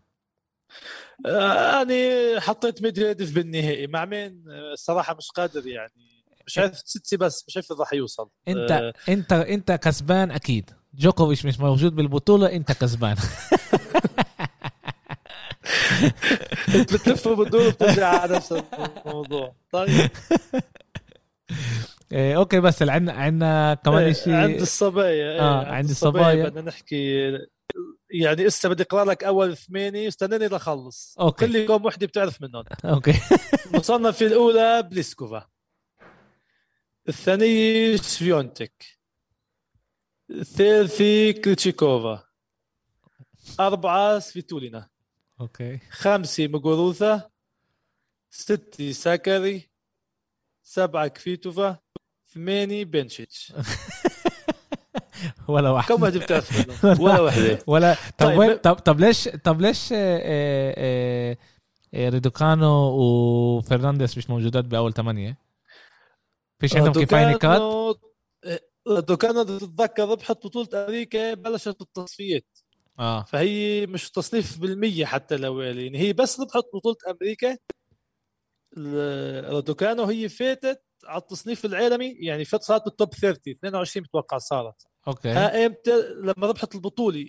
آه، 1.26 1.82
أنا 1.82 2.40
حطيت 2.40 2.82
ميدفيديف 2.82 3.34
بالنهائي 3.34 3.86
مع 3.86 4.04
مين؟ 4.04 4.44
آه، 4.50 4.72
الصراحه 4.72 5.14
مش 5.14 5.30
قادر 5.30 5.66
يعني. 5.66 5.92
مش 6.46 6.58
عارف 6.58 6.78
تسيتسيباس 6.78 7.44
مش 7.48 7.56
عارف 7.56 7.72
راح 7.72 7.92
يوصل. 7.92 8.28
أنت 8.48 8.70
آه، 8.70 8.92
أنت 9.08 9.32
أنت 9.32 9.72
كسبان 9.72 10.30
أكيد. 10.30 10.70
جوكوفيتش 10.94 11.46
مش 11.46 11.60
موجود 11.60 11.94
بالبطولة 11.96 12.52
أنت 12.52 12.72
كسبان. 12.72 13.16
بتلف 16.68 17.26
وبتدور 17.26 17.68
بترجع 17.70 18.08
على 18.08 18.36
نفس 18.36 18.52
الموضوع. 19.06 19.54
طيب. 19.72 20.10
إيه 22.12 22.36
okay 22.37 22.60
بس 22.60 22.82
عندنا 22.82 23.12
عندنا 23.12 23.74
كمان 23.74 24.02
إيه، 24.02 24.12
شيء 24.12 24.32
عند 24.32 24.60
الصبايا. 24.60 25.32
إيه، 25.32 25.40
آه، 25.40 25.66
عند 25.66 25.90
الصبايا. 25.90 26.48
بدنا 26.48 26.60
نحكي. 26.60 27.30
يعني 28.10 28.44
لسه 28.44 28.68
بدي 28.68 28.82
أقرأ 28.82 29.04
لك 29.04 29.24
أول 29.24 29.56
ثمانيه 29.56 30.08
استناني 30.08 30.46
لخلص 30.46 31.16
okay. 31.20 31.46
كل 31.46 31.56
يوم 31.56 31.84
وحدة 31.84 32.06
بتعرف 32.06 32.42
منهم. 32.42 32.64
okay. 32.84 33.14
المصنف 33.66 34.22
الأولى 34.22 34.82
بليسكوفا. 34.82 35.46
الثانية 37.08 37.96
شفيونتيك. 37.96 38.84
الثالثه 40.30 41.30
كرايتشيكوفا 41.30 42.24
أربعة 43.60 44.18
سفيتولينا. 44.18 44.88
okay 45.44 45.78
خمسة 45.90 46.48
موغوروثا 46.48 47.30
ستة 48.30 48.92
ساكري 48.92 49.70
سبعة 50.62 51.07
كفيتوفا 51.09 51.78
ثمانية 52.35 52.85
بنشيتش. 52.85 53.52
ولا 55.48 55.70
واحد. 55.70 55.88
كم 55.88 56.02
واحدة 56.02 56.20
بتعرف؟ 56.20 56.68
ولا 57.04 57.20
واحدة. 57.20 57.59
ولا 57.66 57.94
طب 58.18 58.26
طيب. 58.26 58.38
وين 58.38 58.57
طب 58.57 58.74
طب 58.74 59.00
ليش 59.00 59.28
طب 59.28 59.61
ليش 59.61 59.92
آه، 59.92 59.96
آه، 59.96 61.37
آه، 61.94 62.09
رادوكانو 62.08 62.90
وفرنانديز 62.98 64.18
مش 64.18 64.30
موجودات 64.30 64.64
بأول 64.64 64.92
ثمانية؟ 64.92 65.38
فيش 66.61 66.76
عندهم 66.76 67.04
كفايه 67.04 67.26
نقاط؟ 67.26 67.61
رادوكانو 68.87 69.00
رادوكانو 69.00 69.42
إذا 69.42 69.59
تتذكر 69.59 70.09
ربحت 70.09 70.46
بطولة 70.46 70.68
أمريكا 70.74 71.35
بلشت 71.35 71.78
بالتصفيات 71.78 72.53
آه. 72.98 73.22
فهي 73.22 73.87
مش 73.87 74.11
تصنيف 74.11 74.59
بالمية 74.59 75.04
حتى 75.04 75.35
الأولي 75.35 75.85
يعني 75.85 75.98
هي 75.98 76.12
بس 76.12 76.40
ربحت 76.40 76.64
بطولة 76.74 76.96
أمريكا. 77.11 77.59
رادوكانو 79.50 80.04
هي 80.04 80.28
فاتت 80.28 80.83
على 81.04 81.20
التصنيف 81.22 81.64
العالمي 81.64 82.16
يعني 82.20 82.44
فات 82.44 82.62
صارت 82.62 82.85
بال 82.84 82.96
top 82.96 83.14
30 83.14 83.52
22 83.52 84.04
بتوقع 84.04 84.38
صارت. 84.38 84.87
okay. 85.08 85.28
ها 85.28 85.66
إمتى؟ 85.66 85.90
لما 86.14 86.46
ربحت 86.46 86.74
البطولة 86.74 87.26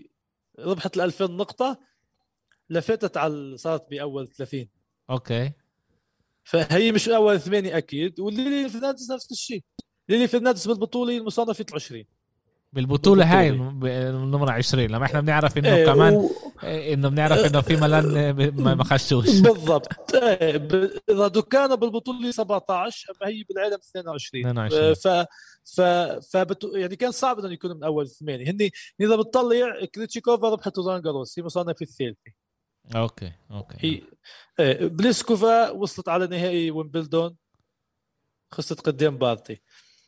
ربحت 0.59 0.97
ال 0.97 1.01
2000 1.01 1.25
نقطة 1.25 1.79
لفاتت 2.69 3.17
على 3.17 3.57
صارت 3.57 3.89
بأول 3.89 4.27
30 4.27 4.69
okay. 5.09 5.51
فهي 6.43 6.91
مش 6.91 7.09
أول 7.09 7.39
ثمانية 7.39 7.77
أكيد 7.77 8.19
وليلى 8.19 8.69
فرنانديز 8.69 9.11
نفس 9.11 9.31
الشيء. 9.31 9.63
ليلي 10.09 10.27
فرنانديز 10.27 10.67
بالبطولة 10.67 11.17
المصنفة 11.17 11.65
20 11.73 12.05
بالبطولة 12.75 13.39
هاي 13.39 13.51
بالبطولة. 13.51 14.09
النمرة 14.09 14.51
20 14.51 14.85
لما 14.89 15.05
إحنا 15.05 15.21
بنعرف 15.21 15.57
إنه 15.57 15.75
إيه، 15.75 15.85
كمان 15.85 16.13
و- 16.13 16.29
إيه، 16.63 16.93
إنه 16.93 17.09
بنعرف 17.09 17.45
إنه 17.45 17.61
في 17.61 17.75
ملان 17.75 18.31
ب- 18.33 18.59
ما 18.61 18.83
خشوش. 18.83 19.25
بالضبط. 19.41 20.15
إيه، 20.15 20.57
ب- 20.57 20.91
رادوكانو 21.09 21.75
بالبطولة 21.75 22.31
17 22.31 23.11
أما 23.21 23.29
هي 23.31 23.43
بالعالم 23.49 23.73
22 23.91 24.45
22. 24.47 24.93
ف 24.93 25.07
ف 25.75 25.81
فبت... 26.33 26.69
يعني 26.75 26.95
كان 26.95 27.11
صعب 27.11 27.39
إنه 27.39 27.53
يكونوا 27.53 27.75
من 27.75 27.83
أول 27.83 28.09
ثمانيه 28.09 28.51
هني 28.51 28.71
إذا 29.01 29.15
بتطلع 29.15 29.85
كريتشيكوفا 29.95 30.49
ربحت 30.49 30.77
رولان 30.77 31.01
جاروس 31.01 31.39
هي 31.39 31.43
مصنفة 31.45 31.75
الثالثة. 31.81 32.31
okay 32.95 33.31
okay. 33.51 33.77
هي 33.79 34.01
إيه، 34.65 34.87
بليسكوفا 34.87 35.69
وصلت 35.71 36.09
على 36.09 36.27
نهائي 36.27 36.71
ويمبلدون 36.71 37.35
خسرت 38.51 38.79
قدام 38.81 39.17
بارتي 39.17 39.61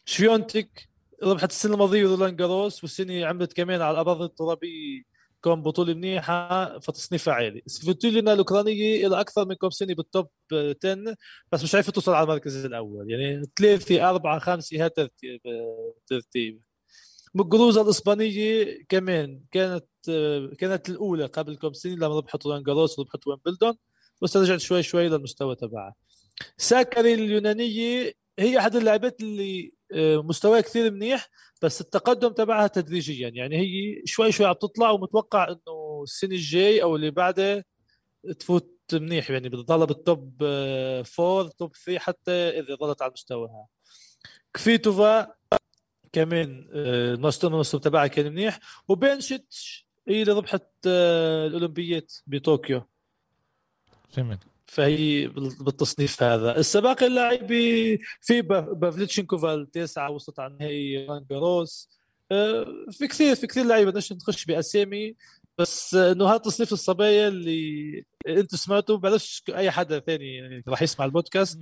شفيونتك 0.05 0.89
ربحت 1.23 1.51
السنة 1.51 1.73
الماضيه 1.73 2.03
رولان 2.03 2.35
جاروس 2.35 2.83
والسنة 2.83 3.25
عملت 3.25 3.53
كمان 3.53 3.81
على 3.81 3.91
الأراضي 3.91 4.25
الترابية 4.25 5.01
كون 5.41 5.61
بطولة 5.61 5.93
منيحة 5.93 6.79
فتصنيفها 6.79 7.33
عالي. 7.33 7.63
سفيتولينا 7.65 8.33
الأوكرانية 8.33 9.07
إلى 9.07 9.19
أكثر 9.19 9.45
من 9.47 9.55
كم 9.55 9.69
سنه 9.69 9.93
بال 9.95 10.08
top 10.08 10.27
10 10.85 11.15
بس 11.51 11.63
مش 11.63 11.75
عارفه 11.75 11.91
توصل 11.91 12.13
على 12.13 12.23
المركز 12.23 12.65
الأول. 12.65 13.11
يعني 13.11 13.45
ثلاثة 13.59 14.09
أربعة 14.09 14.39
خمسة 14.39 14.83
هي 14.83 14.89
ترتيب 14.89 15.41
ترتيب. 16.07 16.61
موغوروزا 17.35 17.81
الإسبانية 17.81 18.77
كمان 18.89 19.41
كانت 19.51 19.85
كانت 20.59 20.89
الأولى 20.89 21.25
قبل 21.25 21.55
كم 21.55 21.73
سنة 21.73 21.95
لما 21.95 22.17
ربحت 22.17 22.45
رولان 22.45 22.63
جاروس 22.63 22.99
وربحت 22.99 23.27
ويمبلدون 23.27 23.73
بس 24.21 24.37
رجعت 24.37 24.59
شوي 24.59 24.83
شوي 24.83 25.09
للمستوى 25.09 25.55
تبعها. 25.55 25.95
ساكري 26.57 27.13
اليونانية 27.13 28.13
هي 28.39 28.59
أحد 28.59 28.75
اللاعبات 28.75 29.21
اللي 29.21 29.76
مستواها 29.95 30.61
كثير 30.61 30.91
منيح 30.91 31.29
بس 31.61 31.81
التقدم 31.81 32.29
تبعها 32.29 32.67
تدريجيا. 32.67 33.29
يعني 33.29 33.57
هي 33.57 34.01
شوي 34.05 34.31
شوي 34.31 34.45
عم 34.45 34.53
تطلع 34.53 34.89
ومتوقع 34.89 35.47
إنه 35.47 36.03
السنة 36.03 36.31
الجاي 36.31 36.83
أو 36.83 36.95
اللي 36.95 37.11
بعدها 37.11 37.63
تفوت 38.39 38.77
منيح. 38.93 39.29
يعني 39.29 39.49
بتضلها 39.49 39.85
بال 39.85 40.08
top 40.08 40.43
آه، 40.43 41.01
four 41.01 41.47
top 41.47 41.75
three 41.75 41.99
حتى 41.99 42.31
إذا 42.31 42.75
ظلت 42.75 43.01
على 43.01 43.11
مستواها. 43.11 43.67
كفيتوفا 44.53 45.33
كمان 46.13 46.69
آه، 46.73 47.13
المستوى 47.13 47.63
تبعها 47.81 48.07
كان 48.07 48.31
منيح. 48.31 48.59
وبنشيتش 48.87 49.87
هي 50.07 50.21
اللي 50.21 50.33
ربحت 50.33 50.63
آه، 50.87 51.47
الأولمبيات 51.47 52.13
بطوكيو. 52.27 52.83
فهمت 54.09 54.39
فهي 54.67 55.27
بال- 55.27 55.57
بالتصنيف 55.63 56.23
هذا. 56.23 56.57
السباق 56.57 57.03
اللاعبي 57.03 57.97
في 58.21 58.41
با- 58.41 58.59
بافليتشنكوفا 58.73 59.53
التاسعه 59.53 60.09
وصلت 60.11 60.39
على 60.39 60.57
نهائي 60.59 61.05
ران 61.05 61.23
آه، 62.31 62.65
في 62.91 63.07
كثير 63.07 63.35
في 63.35 63.47
كثير 63.47 63.65
لعيبة 63.65 63.91
نخش 64.17 64.45
بأسامي. 64.45 65.15
بس 65.57 65.95
آه، 65.95 66.11
إنه 66.11 66.29
هذا 66.29 66.37
تصنيف 66.37 66.73
الصبايا 66.73 67.27
اللي 67.27 68.03
أنتم 68.27 68.57
سمعتوا 68.57 68.97
بعرفش 68.97 69.43
أي 69.55 69.71
حدا 69.71 69.99
ثاني 69.99 70.35
يعني 70.35 70.63
راح 70.67 70.81
يسمع 70.81 71.05
البودكاست. 71.05 71.59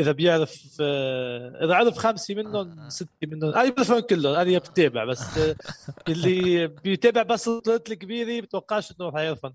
إذا 0.00 0.12
بيعرف 0.12 0.76
آه، 0.80 1.64
إذا 1.64 1.74
عرف 1.74 1.98
خمسة 1.98 2.34
منهم 2.34 2.88
ستة 2.88 3.08
منهم 3.22 3.54
أنا 3.54 3.70
بعرفهم 3.70 4.00
كلهم 4.00 4.34
أنا 4.34 4.58
بتابع 4.58 5.04
بس 5.04 5.38
آه، 5.38 5.56
اللي 6.08 6.66
بيتابع 6.66 7.22
بس 7.22 7.48
البطولات 7.48 7.90
الكبيرة 7.90 8.40
بتوقعش 8.40 8.92
إنه 8.92 9.08
رح 9.08 9.20
يعرف 9.20 9.46
عن 9.46 9.52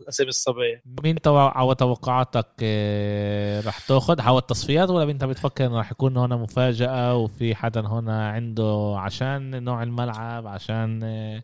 الأسامي 0.00 0.28
الصبايا. 0.28 0.82
مين 1.02 1.20
توع... 1.20 1.60
أو 1.60 1.72
توقعاتك 1.72 2.46
آه، 2.62 3.60
رح 3.60 3.78
تاخذ 3.78 4.20
حول 4.20 4.38
التصفيات؟ 4.38 4.90
ولا 4.90 5.10
أنت 5.10 5.24
بتفكر 5.24 5.66
إنه 5.66 5.80
رح 5.80 5.92
يكون 5.92 6.16
هنا 6.16 6.36
مفاجأة 6.36 7.16
وفي 7.16 7.54
حدا 7.54 7.80
هنا 7.80 8.28
عنده 8.28 8.94
عشان 8.98 9.64
نوع 9.64 9.82
الملعب 9.82 10.46
عشان 10.46 11.00
آه، 11.02 11.42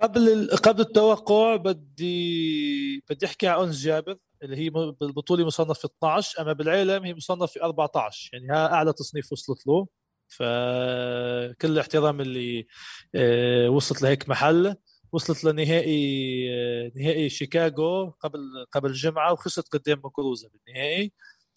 قبل 0.00 0.50
قبل 0.50 0.80
التوقع 0.80 1.56
بدي 1.56 3.04
بدي 3.10 3.26
أحكي 3.26 3.46
عن 3.46 3.60
أنس 3.60 3.82
جابر 3.82 4.16
اللي 4.42 4.56
هي 4.56 4.70
بالبطوله 4.70 5.46
مصنف 5.46 5.84
12 5.84 6.40
أما 6.42 6.52
بالعالم 6.52 7.04
هي 7.04 7.14
مصنف 7.14 7.58
14 7.58 8.30
يعني 8.32 8.48
ها 8.50 8.72
أعلى 8.72 8.92
تصنيف 8.92 9.32
وصلت 9.32 9.66
له. 9.66 9.86
فكل 10.28 11.68
الاحترام 11.72 12.20
اللي 12.20 12.66
آه، 13.14 13.68
وصلت 13.70 14.02
لهيك 14.02 14.28
محل. 14.28 14.74
وصلت 15.12 15.44
لنهائي 15.44 16.48
آه، 16.54 16.92
نهائي 16.96 17.28
شيكاغو 17.30 18.10
قبل 18.10 18.40
قبل 18.72 18.92
جمعة 18.92 19.32
وخسرت 19.32 19.68
قدام 19.68 20.00
مكروزا 20.04 20.48
بالنهائي. 20.48 21.12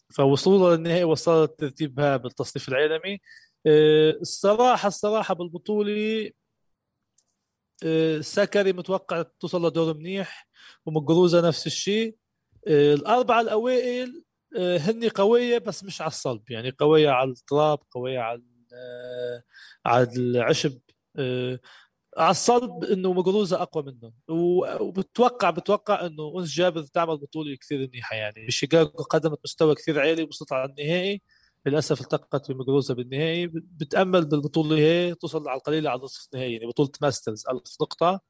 فوصولها 0.09 0.77
للنهائي 0.77 1.03
وصلت 1.03 1.59
ترتيبها 1.59 2.17
بالتصنيف 2.17 2.69
العالمي. 2.69 3.19
آه، 3.67 4.11
الصراحه 4.21 4.87
الصراحة 4.87 5.33
بالبطولة 5.35 6.31
سكري 8.21 8.73
متوقع 8.73 9.21
توصل 9.39 9.67
لدور 9.67 9.93
منيح 9.93 10.47
ومقروزه 10.85 11.47
نفس 11.47 11.67
الشيء. 11.67 12.15
آه، 12.67 12.93
الأربعة 12.93 13.41
الأوائل 13.41 14.23
هني 14.57 15.09
قوية 15.09 15.57
بس 15.57 15.83
مش 15.83 16.01
على 16.01 16.07
الصلب 16.07 16.51
يعني 16.51 16.71
قوية 16.71 17.09
على 17.09 17.29
التراب 17.29 17.79
قوية 17.91 18.19
على 18.19 18.43
على 19.85 20.07
العشب. 20.17 20.79
على 22.17 22.31
الصلب 22.31 22.83
إنه 22.83 23.13
مقروزه 23.13 23.61
أقوى 23.61 23.83
منهم 23.83 24.13
وبتوقع 24.81 25.49
بتوقع 25.49 26.05
إنه 26.05 26.39
أنس 26.39 26.49
جابر 26.55 26.81
تعمل 26.83 27.17
بطولة 27.17 27.55
كثير 27.55 27.79
منيحة 27.79 28.15
يعني 28.15 28.45
بشيكاغو 28.45 28.89
قدمت 28.89 29.39
مستوى 29.45 29.75
كثير 29.75 29.99
عالي 29.99 30.23
وصلت 30.23 30.53
على 30.53 30.69
النهائي. 30.69 31.21
للأسف 31.65 32.01
التقت 32.01 32.51
بمقروزه 32.51 32.93
بالنهائي 32.93 33.47
بتأمل 33.53 34.25
بالبطولة 34.25 34.77
هي 34.77 35.15
توصل 35.15 35.47
على 35.49 35.57
القليلة 35.57 35.89
على 35.89 36.01
نصف 36.01 36.27
النهائي 36.33 36.53
يعني 36.53 36.65
بطولة 36.65 36.91
ماسترز 37.01 37.43
1000 37.49 37.61
نقطة. 37.81 38.21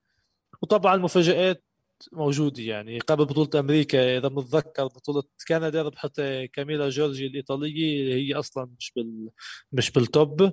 وطبعا 0.61 0.95
المفاجات 0.95 1.63
موجودة 2.11 2.63
يعني 2.63 2.99
قبل 2.99 3.25
بطولة 3.25 3.49
أمريكا 3.59 4.17
إذا 4.17 4.27
بنتذكر 4.27 4.86
بطولة 4.88 5.23
كندا 5.47 5.82
ربحت 5.82 6.21
كاميلا 6.53 6.89
جورجي 6.89 7.27
الإيطالية 7.27 8.15
هي 8.15 8.34
أصلا 8.34 8.71
مش 8.79 8.91
بال 8.95 9.29
مش 9.71 9.91
بالتوب. 9.91 10.51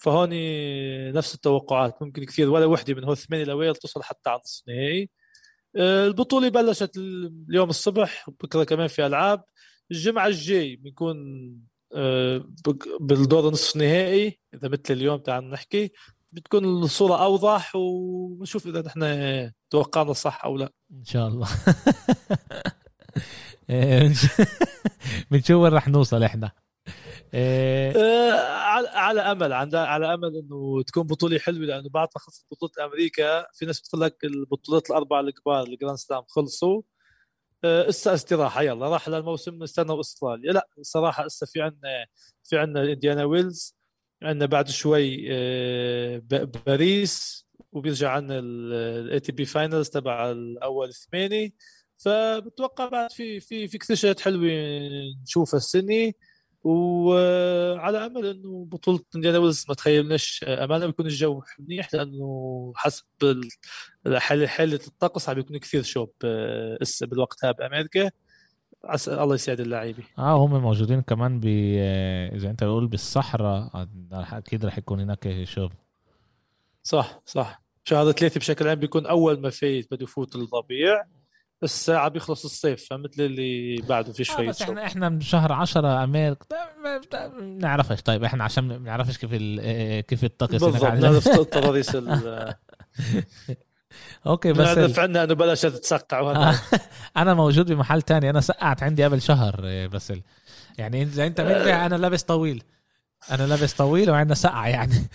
فهون 0.00 0.28
نفس 1.12 1.34
التوقعات 1.34 2.02
ممكن 2.02 2.24
كثير 2.24 2.50
ولا 2.50 2.66
وحدة 2.66 2.94
من 2.94 3.04
هول 3.04 3.12
الثمانية 3.12 3.44
الاوائل 3.44 3.76
توصل 3.76 4.02
حتى 4.02 4.30
على 4.30 4.40
نصف 4.44 4.62
النهائي. 4.68 5.10
آه، 5.76 6.06
البطولة 6.06 6.48
بلشت 6.48 6.96
اليوم 6.96 7.70
الصبح 7.70 8.30
بكره 8.42 8.64
كمان 8.64 8.86
في 8.88 9.06
ألعاب. 9.06 9.44
الجمعة 9.90 10.26
الجاي 10.26 10.76
بنكون 10.76 11.16
بالدور 13.00 13.50
نصف 13.50 13.76
النهائي 13.76 14.40
إذا 14.54 14.68
مثل 14.68 14.82
اليوم 14.90 15.18
تعال 15.18 15.50
نحكي 15.50 15.92
بتكون 16.32 16.64
الصورة 16.64 17.24
أوضح 17.24 17.76
ونشوف 17.76 18.66
إذا 18.66 18.82
نحن 18.82 19.50
توقعنا 19.70 20.12
صح 20.12 20.44
أو 20.44 20.56
لا. 20.56 20.72
إن 20.92 21.04
شاء 21.04 21.28
الله. 21.28 21.48
إيه، 23.70 24.12
بنشوف 25.30 25.56
وين 25.62 25.72
رح 25.72 25.88
نوصل 25.88 26.22
إحنا؟ 26.22 26.52
إيه. 27.34 27.92
آه 27.96 28.34
على 28.96 29.20
أمل 29.20 29.52
على 29.52 30.14
أمل 30.14 30.36
إنه 30.36 30.82
تكون 30.82 31.02
بطولة 31.02 31.38
حلوة 31.38 31.66
لأنه 31.66 31.88
بعد 31.88 32.08
ما 32.16 32.20
خلصت 32.20 32.46
بطولة 32.50 32.72
أمريكا 32.86 33.46
في 33.52 33.66
ناس 33.66 33.80
بتقول 33.80 34.00
لك 34.00 34.24
البطولات 34.24 34.90
الأربعة 34.90 35.20
الكبار 35.20 35.62
ال 35.62 35.68
Grand 35.68 35.96
Slam 35.96 36.22
خلصوا. 36.28 36.76
آه 36.78 36.93
إسا 37.64 38.14
استراحة. 38.14 38.62
يلا 38.62 38.88
راح 38.88 39.08
للموسم 39.08 39.62
نستنى 39.62 40.00
استراليا 40.00 40.52
لا 40.52 40.68
صراحة 40.82 41.26
إسا 41.26 41.46
في 41.46 41.62
عندنا 41.62 42.06
في 42.44 42.58
عندنا 42.58 42.92
إنديان 42.92 43.24
ويلز 43.24 43.76
عندنا 44.22 44.46
بعد 44.46 44.68
شوي 44.68 45.26
آه 45.32 46.22
باريس 46.66 47.46
وبيرجع 47.72 48.10
عندنا 48.10 48.38
ال 48.38 49.20
ATP 49.20 49.44
Finals 49.44 49.88
تبع 49.88 50.30
الأول 50.30 50.94
ثمانيه 50.94 51.50
فبتوقع 51.96 52.88
بعد 52.88 53.12
في 53.12 53.40
في 53.40 53.68
في 53.68 53.78
كثير 53.78 53.96
شغلات 53.96 54.20
حلوة 54.20 54.50
نشوفها 55.22 55.58
السنة. 55.58 56.12
وعلى 56.64 58.06
أمل 58.06 58.26
إنه 58.26 58.66
بطولة 58.70 59.00
انديانا 59.16 59.38
ويلز 59.38 59.64
ما 59.68 59.74
تخيلناش 59.74 60.44
امانه 60.48 60.86
بيكون 60.86 61.06
الجو 61.06 61.42
منيح 61.58 61.94
لأنه 61.94 62.72
حسب 62.76 63.04
حاله 64.16 64.46
حاله 64.46 64.80
الطقس 64.86 65.28
عم 65.28 65.34
بيكون 65.34 65.56
كثير 65.56 65.82
شوب 65.82 66.10
هسه 66.82 67.06
بالوقت 67.06 67.44
هذا 67.44 67.52
بأمريكا. 67.52 68.10
عسى 68.84 69.14
الله 69.14 69.34
يسعد 69.34 69.60
اللاعبين. 69.60 70.04
آه 70.18 70.36
هم 70.44 70.62
موجودين 70.62 71.02
كمان 71.02 71.40
ب 71.40 71.46
إذا 72.34 72.50
أنت 72.50 72.64
بقول 72.64 72.86
بالصحراء 72.86 73.88
أكيد 74.12 74.64
رح 74.64 74.78
يكون 74.78 75.00
هناك 75.00 75.44
شوب. 75.44 75.72
صح 76.82 77.20
صح. 77.26 77.62
شهر 77.84 78.12
ثلاثة 78.12 78.38
بشكل 78.38 78.68
عام 78.68 78.78
بيكون 78.78 79.06
أول 79.06 79.40
ما 79.40 79.50
فايت 79.50 79.94
بده 79.94 80.02
يفوت 80.02 80.36
الربيع 80.36 81.04
الساعة 81.64 82.08
بيخلص 82.08 82.44
الصيف 82.44 82.86
فمثل 82.90 83.22
اللي 83.22 83.76
بعده 83.88 84.12
في 84.12 84.24
شوية 84.24 84.46
آه 84.46 84.50
بس 84.50 84.62
إحنا 84.62 84.86
إحنا 84.86 85.08
من 85.08 85.20
شهر 85.20 85.52
10 85.52 86.04
أمريكا 86.04 86.46
ما 86.84 87.00
بنعرفش 87.38 88.02
طيب 88.02 88.24
إحنا 88.24 88.44
عشان 88.44 88.64
ما 88.64 88.78
بنعرفش 88.78 89.18
كيف 89.18 89.30
كيف 90.06 90.24
الطقس 90.24 90.64
بالضبط 90.64 90.84
نعرف 90.84 91.28
التضاريس 91.40 91.96
أوكي 94.26 94.52
بس 94.52 94.78
نعرف 94.78 94.98
عنا 94.98 95.24
إنه 95.24 95.34
بلشت 95.34 95.66
تسقع 95.66 96.54
أنا 97.16 97.34
موجود 97.34 97.72
بمحل 97.72 98.02
تاني 98.02 98.30
أنا 98.30 98.40
سقعت 98.40 98.82
عندي 98.82 99.04
قبل 99.04 99.22
شهر 99.22 99.60
آه، 99.64 99.86
بس 99.86 100.12
يعني 100.78 101.02
اذا 101.02 101.26
إنت 101.26 101.40
متبع 101.40 101.86
أنا 101.86 101.94
لابس 101.94 102.22
طويل 102.22 102.62
أنا 103.30 103.46
لابس 103.46 103.74
طويل 103.74 104.10
وعندنا 104.10 104.34
سقعة 104.34 104.68
يعني. 104.68 105.08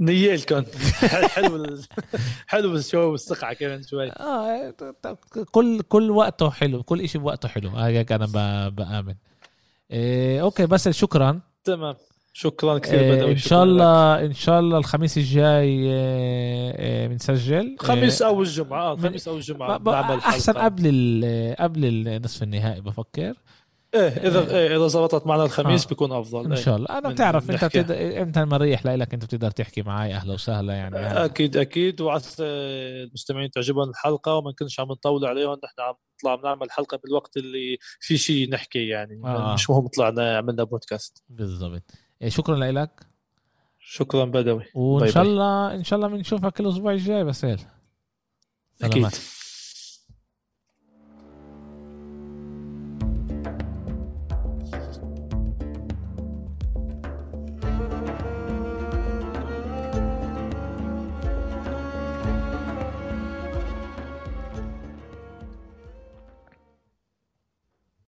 نيلكم 0.00 0.64
حلو 1.34 1.78
حلو 2.46 2.76
الشوب 2.76 2.98
والسقعة 2.98 3.52
كمان 3.52 3.82
شوي. 3.82 4.10
آه 4.10 4.74
كل 5.50 5.80
كل 5.80 6.10
وقته 6.10 6.50
حلو 6.50 6.82
كل 6.82 7.08
شيء 7.08 7.20
بوقته 7.20 7.48
حلو. 7.48 7.70
هيك 7.70 8.12
أنا 8.12 8.26
بآمن. 8.68 9.14
إيه 9.90 10.42
okay 10.42 10.66
بس 10.66 10.88
شكرا. 10.88 11.40
تمام. 11.64 11.94
شكرا 12.32 12.78
كثير 12.78 13.00
إيه 13.00 13.32
إن 13.32 13.36
شاء 13.36 13.64
الله 13.64 14.24
إن 14.24 14.32
شاء 14.32 14.60
الله 14.60 14.78
الخميس 14.78 15.18
الجاي 15.18 15.76
بنسجل 17.08 17.54
إيه 17.54 17.70
إيه 17.70 17.76
خميس 17.78 18.22
أو 18.22 18.42
الجمعة. 18.42 18.96
خميس 18.96 19.28
أو 19.28 19.36
الجمعة 19.36 20.18
أحسن 20.18 20.52
قبل 20.52 20.86
قبل 21.58 21.84
النصف 21.84 22.42
النهائي 22.42 22.80
بفكر. 22.80 23.34
إيه 23.94 24.08
اذا 24.08 24.56
إيه. 24.56 24.76
إذا 24.76 24.86
زبطت 24.86 25.26
معنا 25.26 25.44
الخميس 25.44 25.84
آه. 25.84 25.88
بيكون 25.88 26.12
أفضل. 26.12 26.50
إن 26.50 26.56
شاء 26.56 26.76
الله. 26.76 26.98
أنا 26.98 27.08
بتعرف 27.08 27.50
أنت 27.50 27.64
بتد... 27.64 27.90
أنت 27.90 28.38
مريح 28.38 28.86
لك 28.86 29.14
أنت 29.14 29.24
بتقدر 29.24 29.50
تحكي 29.50 29.82
معي 29.82 30.14
أهلا 30.14 30.34
وسهلا 30.34 30.74
يعني. 30.74 30.96
أكيد 30.96 31.56
أكيد. 31.56 32.00
وعسى 32.00 32.44
المستمعين 32.44 33.50
تعجبهم 33.50 33.90
الحلقة 33.90 34.34
وما 34.34 34.50
نكونش 34.50 34.80
عم 34.80 34.88
نطول 34.88 35.26
عليهم 35.26 35.58
نحن 35.64 35.80
عم 35.80 35.94
نطلع 36.18 36.34
بنعمل 36.34 36.70
حلقة 36.70 36.96
بالوقت 37.04 37.36
اللي 37.36 37.78
في 38.00 38.16
شيء 38.16 38.50
نحكي 38.50 38.88
يعني. 38.88 39.20
آه. 39.24 39.54
مش 39.54 39.70
مهم 39.70 39.86
طلعنا 39.86 40.36
عملنا 40.36 40.64
بودكاست. 40.64 41.22
بالضبط. 41.28 41.82
إيه، 42.22 42.28
شكرا 42.28 42.56
لك 42.56 43.06
شكرا 43.78 44.24
بدوي. 44.24 44.64
وإن 44.74 45.10
شاء 45.10 45.22
الله 45.22 45.74
إن 45.74 45.84
شاء 45.84 45.96
الله 45.96 46.08
بنشوفك 46.08 46.60
الأسبوع 46.60 46.92
الجاي 46.92 47.24
بس 47.24 47.46
أكيد. 48.82 49.08